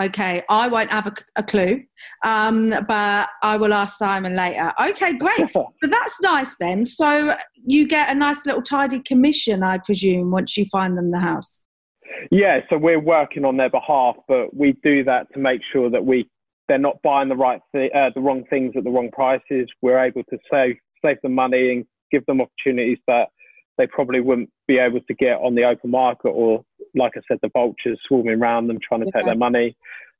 [0.00, 1.82] Okay, I won't have a, a clue,
[2.24, 4.72] um, but I will ask Simon later.
[4.82, 5.50] Okay, great.
[5.52, 6.86] so that's nice then.
[6.86, 7.34] So
[7.66, 11.64] you get a nice little tidy commission, I presume, once you find them the house.
[12.30, 16.04] Yeah, so we're working on their behalf, but we do that to make sure that
[16.04, 16.28] we
[16.68, 19.68] they're not buying the right th- uh, the wrong things at the wrong prices.
[19.82, 23.28] We're able to save save them money and give them opportunities that
[23.78, 27.38] they probably wouldn't be able to get on the open market or like I said,
[27.42, 29.76] the vultures swarming around them trying to take their money.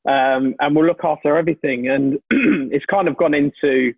[0.08, 1.88] Um, and we'll look after everything.
[1.88, 2.18] And
[2.72, 3.92] it's kind of gone into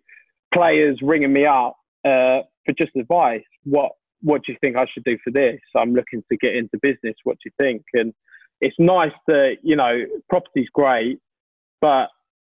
[0.53, 3.43] players ringing me up uh, for just advice.
[3.63, 5.59] What What do you think I should do for this?
[5.75, 7.15] I'm looking to get into business.
[7.23, 7.83] What do you think?
[7.93, 8.13] And
[8.61, 11.19] it's nice that you know property's great,
[11.81, 12.09] but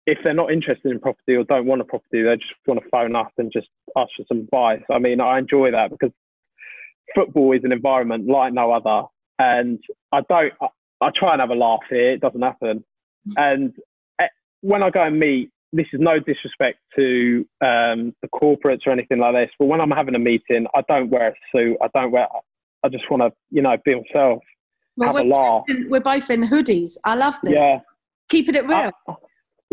[0.06, 2.89] if they're not interested in property or don't want a property, they just want to
[2.89, 4.82] phone up and just ask for some advice.
[4.89, 6.12] I mean, I enjoy that because
[7.13, 9.08] football is an environment like no other
[9.39, 9.80] and
[10.12, 10.54] I don't.
[10.62, 10.67] I,
[11.00, 12.13] I try and have a laugh here.
[12.13, 12.84] It doesn't happen.
[13.36, 13.73] And
[14.19, 14.28] eh,
[14.62, 19.19] when I go and meet, this is no disrespect to um, the corporates or anything
[19.19, 21.78] like this, but when I'm having a meeting, I don't wear a suit.
[21.82, 22.28] I don't wear.
[22.84, 24.41] I just want to, you know, be myself,
[24.95, 25.63] well, have a laugh.
[25.67, 26.97] In, we're both in hoodies.
[27.04, 27.54] I love this.
[27.54, 27.80] Yeah,
[28.30, 28.91] keeping it real.
[29.08, 29.13] I,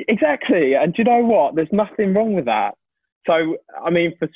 [0.09, 0.75] exactly.
[0.75, 1.55] And do you know what?
[1.55, 2.75] There's nothing wrong with that.
[3.27, 4.29] So, I mean, for,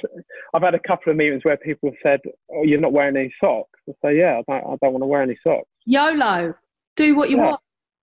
[0.54, 2.20] I've had a couple of meetings where people have said,
[2.52, 5.06] "Oh, you're not wearing any socks." I say, "Yeah, I don't, I don't want to
[5.06, 6.54] wear any socks." YOLO,
[6.96, 7.44] do what you yeah.
[7.44, 7.60] want.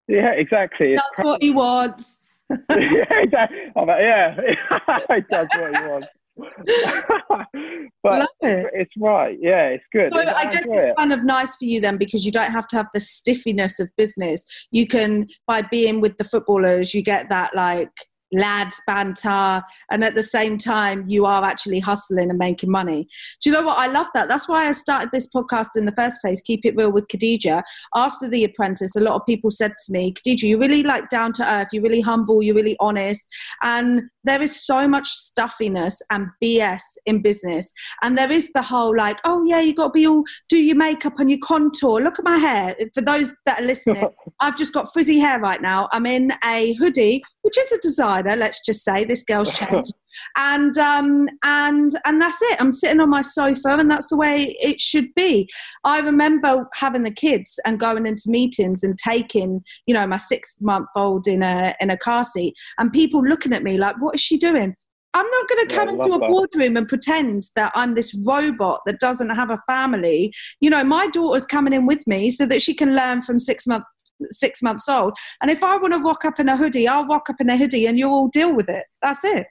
[0.07, 0.95] Yeah, exactly.
[0.95, 2.23] That's what he wants.
[2.51, 3.57] yeah, exactly.
[3.75, 4.35] Oh, like, yeah,
[5.29, 6.07] that's what he wants.
[8.03, 8.69] but it.
[8.73, 9.37] it's right.
[9.39, 10.13] Yeah, it's good.
[10.13, 10.95] So I, I guess it's it.
[10.97, 13.89] kind of nice for you then because you don't have to have the stiffiness of
[13.95, 14.45] business.
[14.71, 17.89] You can, by being with the footballers, you get that like
[18.35, 23.07] lads banter and at the same time you are actually hustling and making money.
[23.41, 23.77] Do you know what?
[23.77, 24.27] I love that.
[24.27, 27.63] That's why i started this podcast in the first place keep it real with khadija.
[27.95, 31.33] After the apprentice a lot of people said to me khadija you're really like down
[31.33, 31.69] to earth.
[31.71, 32.43] You're really humble.
[32.43, 33.27] You're really honest.
[33.61, 37.71] And there is so much stuffiness and bs in business.
[38.01, 40.75] And there is the whole like oh yeah you got to be all do your
[40.75, 42.01] makeup and your contour.
[42.01, 42.75] Look at my hair.
[42.93, 44.07] For those that are listening
[44.39, 45.87] i've just got frizzy hair right now.
[45.91, 48.35] I'm in a hoodie which is a designer.
[48.35, 49.93] Let's just say this girl's changed,
[50.35, 52.59] and um, and and that's it.
[52.59, 55.47] I'm sitting on my sofa, and that's the way it should be.
[55.83, 60.57] I remember having the kids and going into meetings and taking, you know, my six
[60.59, 64.15] month old in a in a car seat, and people looking at me like, "What
[64.15, 64.75] is she doing?"
[65.13, 68.81] I'm not going to come yeah, into a boardroom and pretend that I'm this robot
[68.85, 70.33] that doesn't have a family.
[70.59, 73.65] You know, my daughter's coming in with me so that she can learn from six
[73.65, 73.85] months
[74.29, 75.17] six months old.
[75.41, 77.57] And if I want to rock up in a hoodie, I'll rock up in a
[77.57, 78.85] hoodie and you'll deal with it.
[79.01, 79.47] That's it.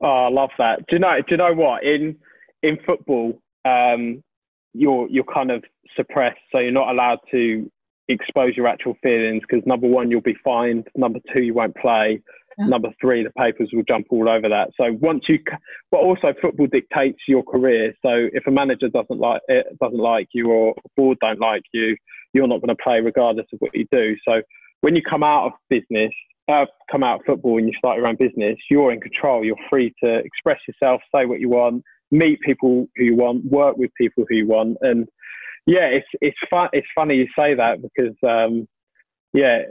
[0.00, 0.80] Oh, I love that.
[0.88, 1.16] Do you know?
[1.18, 1.84] Do you know what?
[1.84, 2.16] In
[2.62, 4.22] in football, um,
[4.72, 5.64] you're you're kind of
[5.96, 7.70] suppressed, so you're not allowed to
[8.08, 10.88] expose your actual feelings because number one, you'll be fined.
[10.96, 12.20] Number two, you won't play.
[12.58, 12.66] Yeah.
[12.66, 14.70] Number three, the papers will jump all over that.
[14.80, 15.38] So once you,
[15.90, 17.94] but also football dictates your career.
[18.04, 21.96] So if a manager doesn't like it, doesn't like you, or board don't like you,
[22.32, 24.16] you're not going to play regardless of what you do.
[24.28, 24.42] So
[24.80, 26.12] when you come out of business,
[26.48, 29.44] uh, come out of football and you start your own business, you're in control.
[29.44, 33.76] You're free to express yourself, say what you want, meet people who you want, work
[33.76, 35.08] with people who you want, and
[35.66, 36.68] yeah, it's it's fun.
[36.72, 38.68] It's funny you say that because um,
[39.34, 39.62] yeah,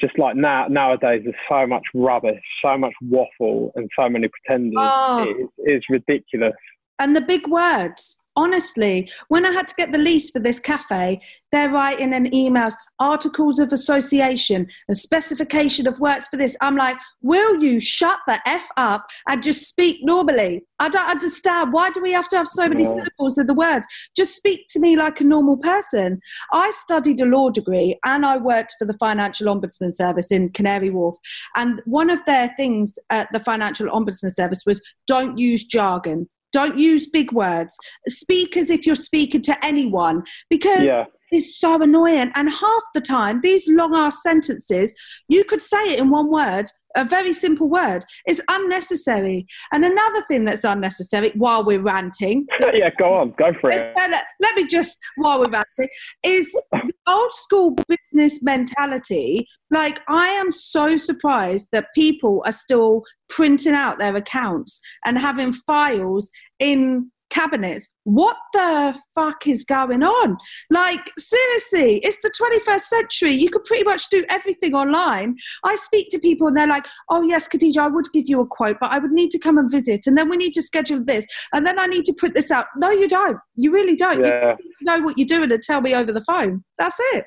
[0.00, 4.78] just like now nowadays, there's so much rubbish, so much waffle, and so many pretenders.
[4.78, 5.26] Oh.
[5.28, 6.54] It, it's ridiculous.
[6.98, 11.20] And the big words honestly, when I had to get the lease for this cafe,
[11.50, 16.56] they're writing in emails, articles of association, a specification of works for this.
[16.60, 20.64] I'm like, will you shut the F up and just speak normally?
[20.78, 21.72] I don't understand.
[21.72, 23.86] Why do we have to have so many syllables in the words?
[24.16, 26.20] Just speak to me like a normal person.
[26.52, 30.90] I studied a law degree and I worked for the Financial Ombudsman Service in Canary
[30.90, 31.16] Wharf.
[31.56, 36.78] And one of their things at the Financial Ombudsman Service was don't use jargon Don't
[36.78, 37.76] use big words.
[38.08, 41.06] Speak as if you're speaking to anyone because Yeah.
[41.32, 42.30] It's so annoying.
[42.34, 44.94] And half the time, these long ass sentences,
[45.28, 49.46] you could say it in one word, a very simple word, is unnecessary.
[49.72, 53.92] And another thing that's unnecessary while we're ranting, yeah, go on, go for it.
[53.96, 55.88] let, let me just while we're ranting,
[56.22, 63.02] is the old school business mentality like i am so surprised that people are still
[63.28, 70.36] printing out their accounts and having files in cabinets what the fuck is going on
[70.70, 76.08] like seriously it's the 21st century you could pretty much do everything online i speak
[76.10, 78.92] to people and they're like oh yes khadija i would give you a quote but
[78.92, 81.66] i would need to come and visit and then we need to schedule this and
[81.66, 82.66] then I need to put this out.
[82.76, 83.38] No, you don't.
[83.56, 84.18] You really don't.
[84.18, 86.64] You need to know what you're doing and tell me over the phone.
[86.78, 87.24] That's it.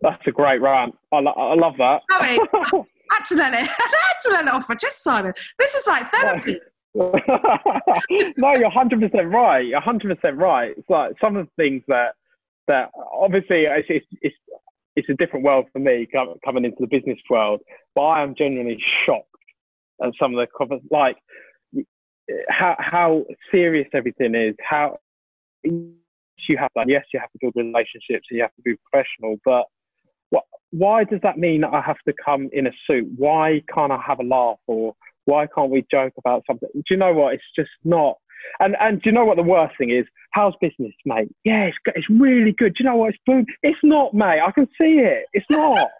[0.00, 0.94] that's a great rant.
[1.12, 2.02] I, lo- I love that.
[2.10, 2.38] Sorry.
[3.10, 5.32] had to let it, I had to let it off my chest, Simon.
[5.58, 6.58] This is like therapy.
[6.98, 9.64] no, you're hundred percent right.
[9.64, 10.74] You're hundred percent right.
[10.76, 12.14] It's like some of the things that
[12.66, 14.36] that obviously it's it's it's,
[14.96, 16.08] it's a different world for me
[16.44, 17.60] coming into the business world,
[17.94, 19.28] but I am genuinely shocked
[20.02, 21.16] at some of the covers, like
[22.48, 24.54] how how serious everything is.
[24.60, 24.98] How
[25.62, 25.94] you
[26.58, 26.88] have that.
[26.88, 29.66] Yes, you have to build relationships and you have to be professional, but
[30.30, 33.08] what, why does that mean that I have to come in a suit?
[33.16, 34.94] Why can't I have a laugh or
[35.28, 36.70] why can't we joke about something?
[36.74, 37.34] Do you know what?
[37.34, 38.16] It's just not.
[38.60, 40.06] And and do you know what the worst thing is?
[40.32, 41.28] How's business, mate?
[41.44, 42.74] Yeah, it's, it's really good.
[42.74, 43.10] Do you know what?
[43.10, 43.44] It's boom.
[43.62, 44.40] It's not, mate.
[44.40, 45.24] I can see it.
[45.34, 45.90] It's not.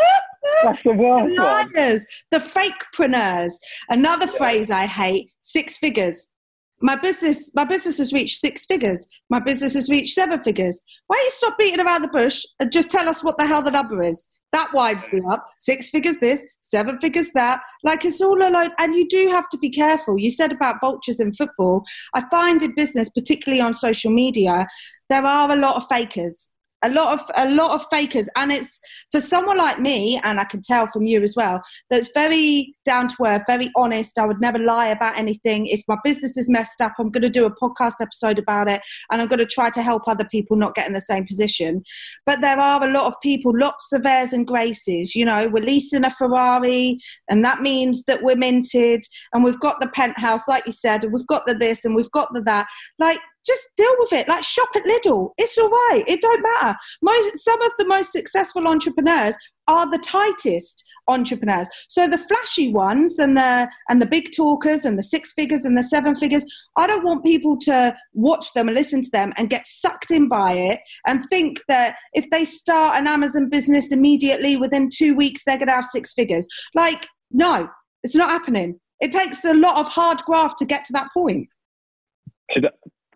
[0.64, 1.38] That's the worst.
[1.38, 3.52] Liars, the fakepreneurs.
[3.88, 6.34] Another phrase I hate: six figures.
[6.80, 9.06] My business, my business has reached six figures.
[9.30, 10.82] My business has reached seven figures.
[11.06, 13.62] Why don't you stop beating around the bush and just tell us what the hell
[13.62, 14.28] the number is?
[14.52, 15.44] That winds me up.
[15.58, 17.60] Six figures this, seven figures that.
[17.82, 18.70] Like it's all alone.
[18.78, 20.18] And you do have to be careful.
[20.18, 21.84] You said about vultures in football.
[22.14, 24.66] I find in business, particularly on social media,
[25.08, 26.51] there are a lot of fakers.
[26.84, 28.80] A lot of a lot of fakers, and it's
[29.10, 33.08] for someone like me, and I can tell from you as well, that's very down
[33.08, 34.18] to earth, very honest.
[34.18, 35.66] I would never lie about anything.
[35.66, 38.82] If my business is messed up, I'm going to do a podcast episode about it,
[39.10, 41.82] and I'm going to try to help other people not get in the same position.
[42.26, 45.14] But there are a lot of people, lots of airs and graces.
[45.14, 49.02] You know, we're leasing a Ferrari, and that means that we're minted,
[49.32, 52.10] and we've got the penthouse, like you said, and we've got the this, and we've
[52.10, 52.66] got the that.
[52.98, 54.28] Like, just deal with it.
[54.28, 55.30] Like, shop at Lidl.
[55.38, 56.04] It's all right.
[56.06, 56.76] It don't matter.
[57.02, 59.36] Most, some of the most successful entrepreneurs
[59.68, 61.68] are the tightest entrepreneurs.
[61.88, 65.76] So the flashy ones and the and the big talkers and the six figures and
[65.76, 66.44] the seven figures,
[66.76, 70.28] I don't want people to watch them and listen to them and get sucked in
[70.28, 75.42] by it and think that if they start an Amazon business immediately within 2 weeks
[75.44, 76.46] they're going to have six figures.
[76.74, 77.68] Like no,
[78.04, 78.78] it's not happening.
[79.00, 81.48] It takes a lot of hard graft to get to that point.
[82.56, 82.60] Oh,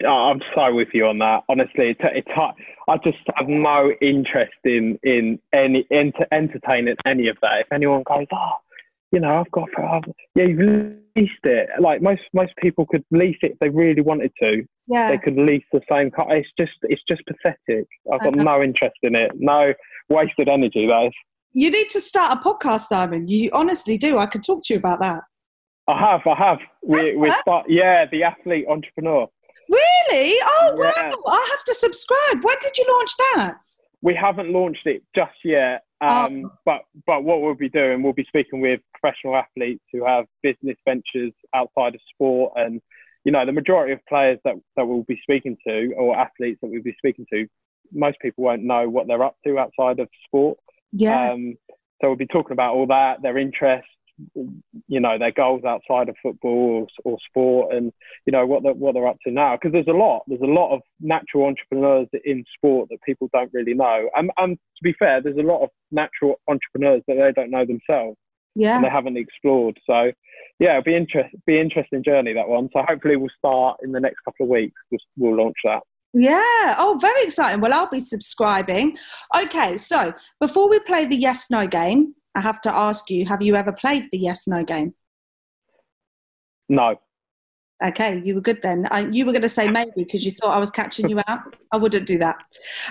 [0.05, 1.44] I'm so with you on that.
[1.49, 2.55] Honestly, it's, it's hard.
[2.88, 7.61] I just have no interest in in any enter, entertaining any of that.
[7.61, 8.53] If anyone goes, oh,
[9.12, 10.03] you know, I've got, I've,
[10.34, 11.68] yeah, you've leased it.
[11.80, 14.64] Like most most people could lease it if they really wanted to.
[14.86, 15.11] Yeah.
[15.11, 16.36] They could lease the same car.
[16.36, 17.86] It's just it's just pathetic.
[18.12, 19.30] I've got no interest in it.
[19.36, 19.72] No
[20.09, 20.86] wasted energy.
[20.86, 21.12] That is.
[21.53, 23.28] You need to start a podcast, Simon.
[23.28, 24.18] You honestly do.
[24.18, 25.22] I could talk to you about that.
[25.88, 26.59] I have, I have.
[26.82, 27.66] We we start.
[27.68, 29.28] Yeah, the athlete entrepreneur.
[29.69, 30.35] Really?
[30.45, 31.11] Oh Yeah.
[31.11, 31.23] wow!
[31.27, 32.43] I have to subscribe.
[32.45, 33.57] When did you launch that?
[34.03, 36.51] We haven't launched it just yet, um, Oh.
[36.64, 40.77] but but what we'll be doing, we'll be speaking with professional athletes who have business
[40.87, 42.81] ventures outside of sport, and
[43.25, 46.69] you know the majority of players that that we'll be speaking to, or athletes that
[46.71, 47.49] we'll be speaking to,
[47.93, 50.59] most people won't know what they're up to outside of sport.
[50.93, 51.31] Yeah.
[51.33, 51.55] Um,
[52.03, 53.89] so we'll be talking about all that, their interests,
[54.89, 57.93] you know, their goals outside of football or, or sport, and
[58.24, 59.57] you know what they're, what they're up to now.
[59.57, 63.53] Because there's a lot, there's a lot of natural entrepreneurs in sport that people don't
[63.53, 64.09] really know.
[64.14, 67.64] And, and to be fair, there's a lot of natural entrepreneurs that they don't know
[67.64, 68.16] themselves
[68.57, 68.76] yeah.
[68.76, 69.78] and they haven't explored.
[69.89, 70.11] So
[70.59, 72.68] yeah, it'll be interest, be interesting journey that one.
[72.72, 74.80] So hopefully we'll start in the next couple of weeks.
[74.91, 75.82] We'll, we'll launch that.
[76.14, 76.76] Yeah.
[76.78, 77.61] Oh, very exciting.
[77.61, 78.97] Well, I'll be subscribing.
[79.37, 79.76] Okay.
[79.76, 83.57] So before we play the yes no game, I have to ask you have you
[83.57, 84.95] ever played the yes no game?
[86.68, 86.97] No,
[87.84, 88.22] Okay.
[88.24, 88.87] You were good then.
[88.91, 91.41] Uh, you were going to say maybe because you thought I was catching you out.
[91.72, 92.37] I wouldn't do that.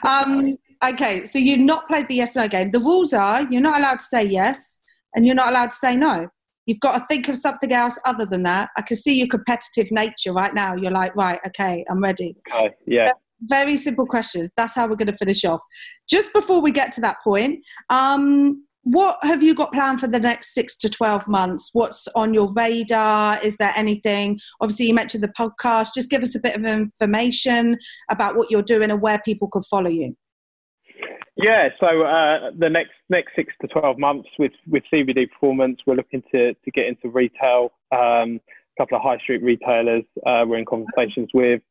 [0.03, 1.25] Um, okay.
[1.25, 2.69] So you've not played the yes no game.
[2.69, 4.79] The rules are you're not allowed to say yes
[5.15, 6.27] and you're not allowed to say no.
[6.65, 8.69] You've got to think of something else other than that.
[8.75, 10.75] I can see your competitive nature right now.
[10.75, 12.35] You're like, right, okay, I'm ready.
[12.51, 14.49] okay, yeah, very simple questions.
[14.57, 15.61] That's how we're going to finish off.
[16.09, 20.19] Just before we get to that point, um, what have you got planned for the
[20.19, 21.71] next six to 12 months?
[21.73, 23.39] What's on your radar?
[23.43, 24.39] Is there anything?
[24.61, 25.95] Obviously, you mentioned the podcast.
[25.95, 27.79] Just give us a bit of information
[28.11, 30.15] about what you're doing and where people could follow you.
[31.35, 35.95] Yeah, so uh, the next next six to twelve months with with CBD Performance, we're
[35.95, 37.73] looking to to get into retail.
[37.91, 38.39] Um,
[38.77, 41.61] a couple of high street retailers uh, we're in conversations with,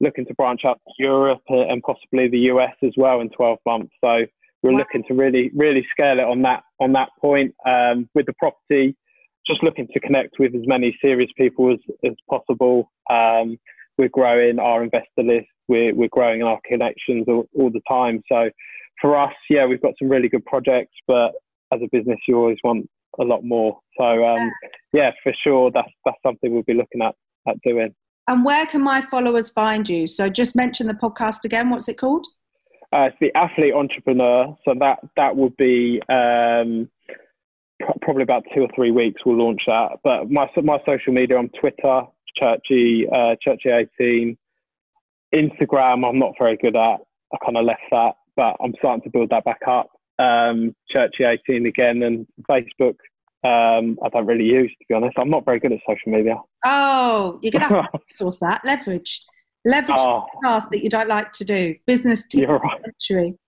[0.00, 3.92] looking to branch out to Europe and possibly the US as well in twelve months.
[4.04, 4.26] So
[4.64, 4.78] we're wow.
[4.78, 8.96] looking to really really scale it on that on that point um, with the property.
[9.46, 12.90] Just looking to connect with as many serious people as as possible.
[13.10, 13.58] Um,
[13.98, 15.46] we're growing our investor list.
[15.68, 18.22] We're we're growing our connections all, all the time.
[18.32, 18.40] So
[19.00, 21.32] for us, yeah, we've got some really good projects, but
[21.72, 22.88] as a business, you always want
[23.20, 23.78] a lot more.
[23.98, 24.50] So um,
[24.94, 27.14] yeah, for sure, that's that's something we'll be looking at
[27.46, 27.94] at doing.
[28.26, 30.06] And where can my followers find you?
[30.06, 31.68] So just mention the podcast again.
[31.68, 32.26] What's it called?
[32.94, 34.56] Uh, it's the Athlete Entrepreneur.
[34.66, 36.88] So that that would be um,
[38.02, 39.22] probably about two or three weeks.
[39.26, 39.98] We'll launch that.
[40.04, 42.02] But my my social media on Twitter,
[42.40, 44.38] Churchy uh, Churchy eighteen.
[45.34, 47.00] Instagram, I'm not very good at.
[47.32, 49.88] I kind of left that but I'm starting to build that back up.
[50.18, 52.96] Um, Churchy 18 again and Facebook.
[53.42, 55.18] Um, I don't really use, to be honest.
[55.18, 56.36] I'm not very good at social media.
[56.64, 58.64] Oh, you're to have to source that.
[58.64, 59.24] Leverage.
[59.64, 60.26] Leverage oh.
[60.34, 61.74] the task that you don't like to do.
[61.86, 62.80] Business to You're right.
[62.84, 63.38] Century.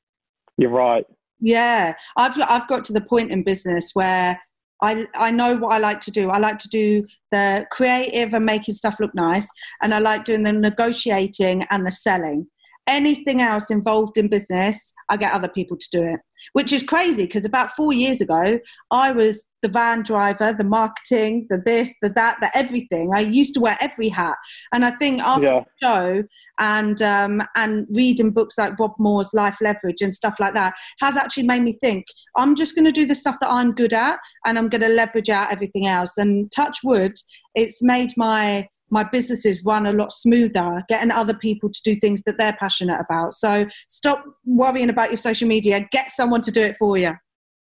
[0.56, 1.04] You're right.
[1.40, 1.94] Yeah.
[2.16, 4.40] I've, I've got to the point in business where
[4.82, 6.30] I, I know what I like to do.
[6.30, 9.50] I like to do the creative and making stuff look nice,
[9.82, 12.46] and I like doing the negotiating and the selling
[12.86, 16.20] anything else involved in business, I get other people to do it,
[16.52, 18.58] which is crazy because about four years ago,
[18.90, 23.10] I was the van driver, the marketing, the this, the that, the everything.
[23.14, 24.36] I used to wear every hat,
[24.72, 25.60] and I think after yeah.
[25.60, 26.22] the show
[26.60, 31.16] and um, and reading books like Rob Moore's Life Leverage and stuff like that has
[31.16, 32.06] actually made me think
[32.36, 34.88] I'm just going to do the stuff that I'm good at, and I'm going to
[34.88, 36.16] leverage out everything else.
[36.16, 37.14] And touch wood,
[37.54, 42.22] it's made my my businesses run a lot smoother, getting other people to do things
[42.22, 43.34] that they're passionate about.
[43.34, 45.86] So stop worrying about your social media.
[45.90, 47.14] Get someone to do it for you.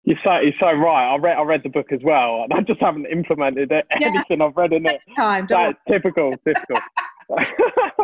[0.03, 1.14] You're so, you're so right.
[1.14, 2.45] I read, I read the book as well.
[2.51, 4.08] I just haven't implemented it, yeah.
[4.08, 5.01] anything I've read in it.
[5.16, 6.82] Time, don't typical, typical.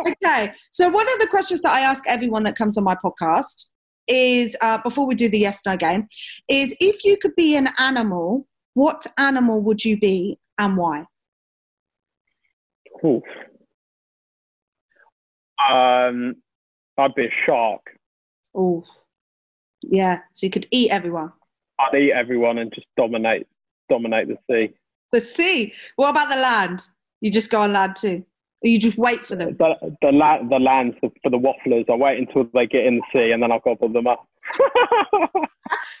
[0.06, 0.52] okay.
[0.70, 3.66] So one of the questions that I ask everyone that comes on my podcast
[4.06, 6.06] is, uh, before we do the yes no game,
[6.48, 11.06] is if you could be an animal, what animal would you be and why?
[13.04, 13.22] Oof.
[15.70, 16.36] Um,
[16.96, 17.80] I'd be a shark.
[18.54, 18.84] Oh,
[19.82, 20.20] yeah.
[20.32, 21.32] So you could eat everyone.
[21.78, 23.46] I'd eat everyone and just dominate,
[23.88, 24.74] dominate the sea.
[25.12, 25.72] The sea.
[25.96, 26.86] What about the land?
[27.20, 28.24] You just go on land too.
[28.64, 29.56] Or you just wait for them.
[29.58, 31.88] The the, land, the land for, for the wafflers.
[31.90, 34.26] I wait until they get in the sea and then I'll gobble them up.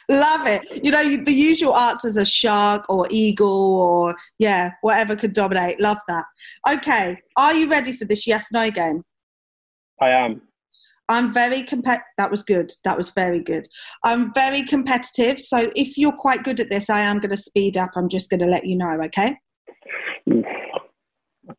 [0.08, 0.82] Love it.
[0.82, 5.78] You know, the usual answers are shark or eagle or, yeah, whatever could dominate.
[5.78, 6.24] Love that.
[6.70, 7.18] Okay.
[7.36, 9.02] Are you ready for this yes no game?
[10.00, 10.40] I am.
[11.10, 12.06] I'm very competitive.
[12.16, 12.72] That was good.
[12.84, 13.66] That was very good.
[14.04, 15.38] I'm very competitive.
[15.38, 17.90] So if you're quite good at this, I am going to speed up.
[17.94, 19.36] I'm just going to let you know, okay?
[20.26, 20.63] Mm.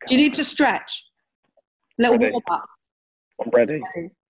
[0.06, 1.04] Do you need to stretch?
[1.98, 2.64] Little warm up.
[3.42, 3.80] I'm ready.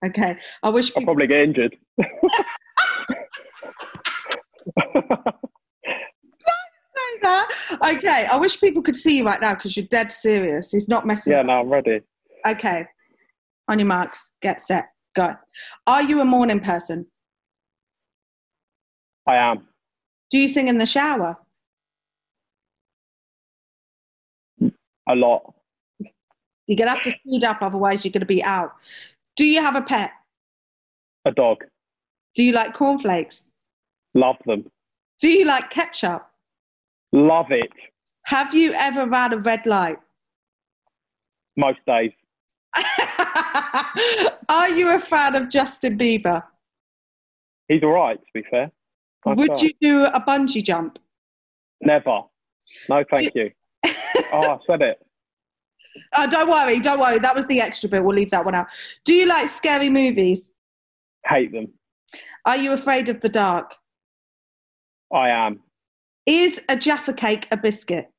[0.05, 0.37] Okay.
[0.63, 1.01] I wish people...
[1.01, 1.77] I'll probably get injured.
[7.85, 10.71] okay, I wish people could see you right now because you're dead serious.
[10.71, 11.33] He's not messing.
[11.33, 12.01] Yeah, no, I'm ready.
[12.45, 12.85] Okay,
[13.67, 15.35] on your marks, get set, go.
[15.85, 17.07] Are you a morning person?
[19.27, 19.67] I am.
[20.29, 21.37] Do you sing in the shower?
[25.09, 25.53] A lot.
[26.67, 28.73] You're gonna have to speed up, otherwise you're gonna be out.
[29.35, 30.11] Do you have a pet?
[31.25, 31.63] A dog.
[32.35, 33.51] Do you like cornflakes?
[34.13, 34.69] Love them.
[35.19, 36.27] Do you like ketchup?
[37.11, 37.71] Love it.
[38.25, 39.97] Have you ever ran a red light?
[41.55, 42.11] Most days.
[44.49, 46.43] Are you a fan of Justin Bieber?
[47.67, 48.71] He's all right, to be fair.
[49.25, 50.99] Nice Would you do a bungee jump?
[51.81, 52.21] Never.
[52.89, 53.51] No, thank you.
[53.85, 53.91] oh,
[54.31, 55.06] I said it.
[56.15, 57.19] Oh, don't worry, don't worry.
[57.19, 58.03] That was the extra bit.
[58.03, 58.67] We'll leave that one out.
[59.05, 60.51] Do you like scary movies?
[61.25, 61.69] Hate them.
[62.45, 63.75] Are you afraid of the dark?
[65.13, 65.61] I am.
[66.25, 68.11] Is a Jaffa cake a biscuit?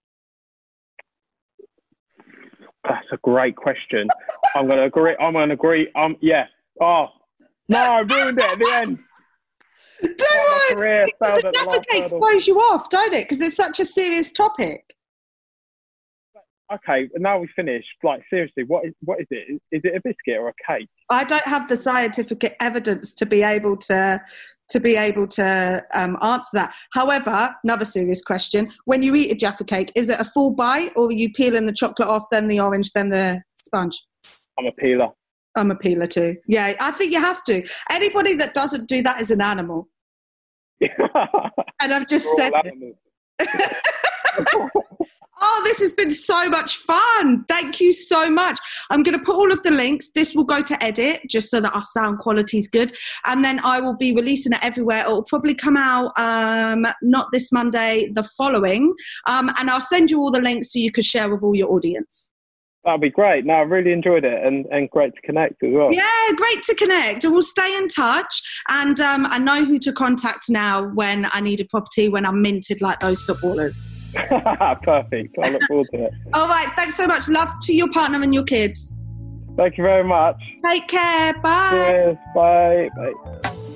[2.85, 4.09] That's a great question.
[4.57, 5.17] I'm going to agree.
[5.21, 5.91] I'm going to agree.
[5.95, 6.47] Um, yeah.
[6.81, 7.09] Oh
[7.69, 8.99] no, I ruined it at the end.
[10.01, 11.13] Don't worry.
[11.21, 13.25] The Jaffa cake throws you off, don't it?
[13.25, 14.95] Because it's such a serious topic
[16.73, 17.85] okay, now we finish.
[18.03, 19.27] Like seriously, what is what it?
[19.31, 20.89] Is, is it a biscuit or a cake?
[21.11, 24.21] I don't have the scientific evidence to be able to
[24.71, 26.75] to be able to um, answer that.
[26.93, 30.93] However, another serious question: When you eat a Jaffa cake, is it a full bite,
[30.97, 34.03] or are you peeling the chocolate off, then the orange, then the sponge?
[34.59, 35.09] I'm a peeler.
[35.57, 36.37] I'm a peeler too.
[36.47, 37.67] Yeah, I think you have to.
[37.91, 39.89] Anybody that doesn't do that is an animal.
[40.81, 40.91] and
[41.81, 42.97] I've just said it.
[45.41, 47.45] Oh, this has been so much fun.
[47.49, 48.59] Thank you so much.
[48.91, 50.09] I'm going to put all of the links.
[50.15, 52.97] This will go to edit just so that our sound quality is good.
[53.27, 55.05] And then I will be releasing it everywhere.
[55.05, 58.95] It will probably come out um, not this Monday, the following.
[59.27, 61.73] Um, and I'll send you all the links so you can share with all your
[61.73, 62.31] audience.
[62.85, 63.45] That'd be great.
[63.45, 65.93] No, I really enjoyed it and, and great to connect as well.
[65.93, 66.05] Yeah,
[66.37, 67.25] great to connect.
[67.25, 68.63] And we'll stay in touch.
[68.69, 72.41] And um, I know who to contact now when I need a property, when I'm
[72.41, 73.85] minted like those footballers.
[74.83, 75.37] Perfect.
[75.43, 76.13] I look forward to it.
[76.33, 76.69] All right.
[76.77, 77.29] Thanks so much.
[77.29, 78.95] Love to your partner and your kids.
[79.57, 80.41] Thank you very much.
[80.65, 81.35] Take care.
[81.35, 81.71] Bye.
[81.71, 82.17] Cheers.
[82.35, 82.89] Bye.
[82.97, 83.68] Bye.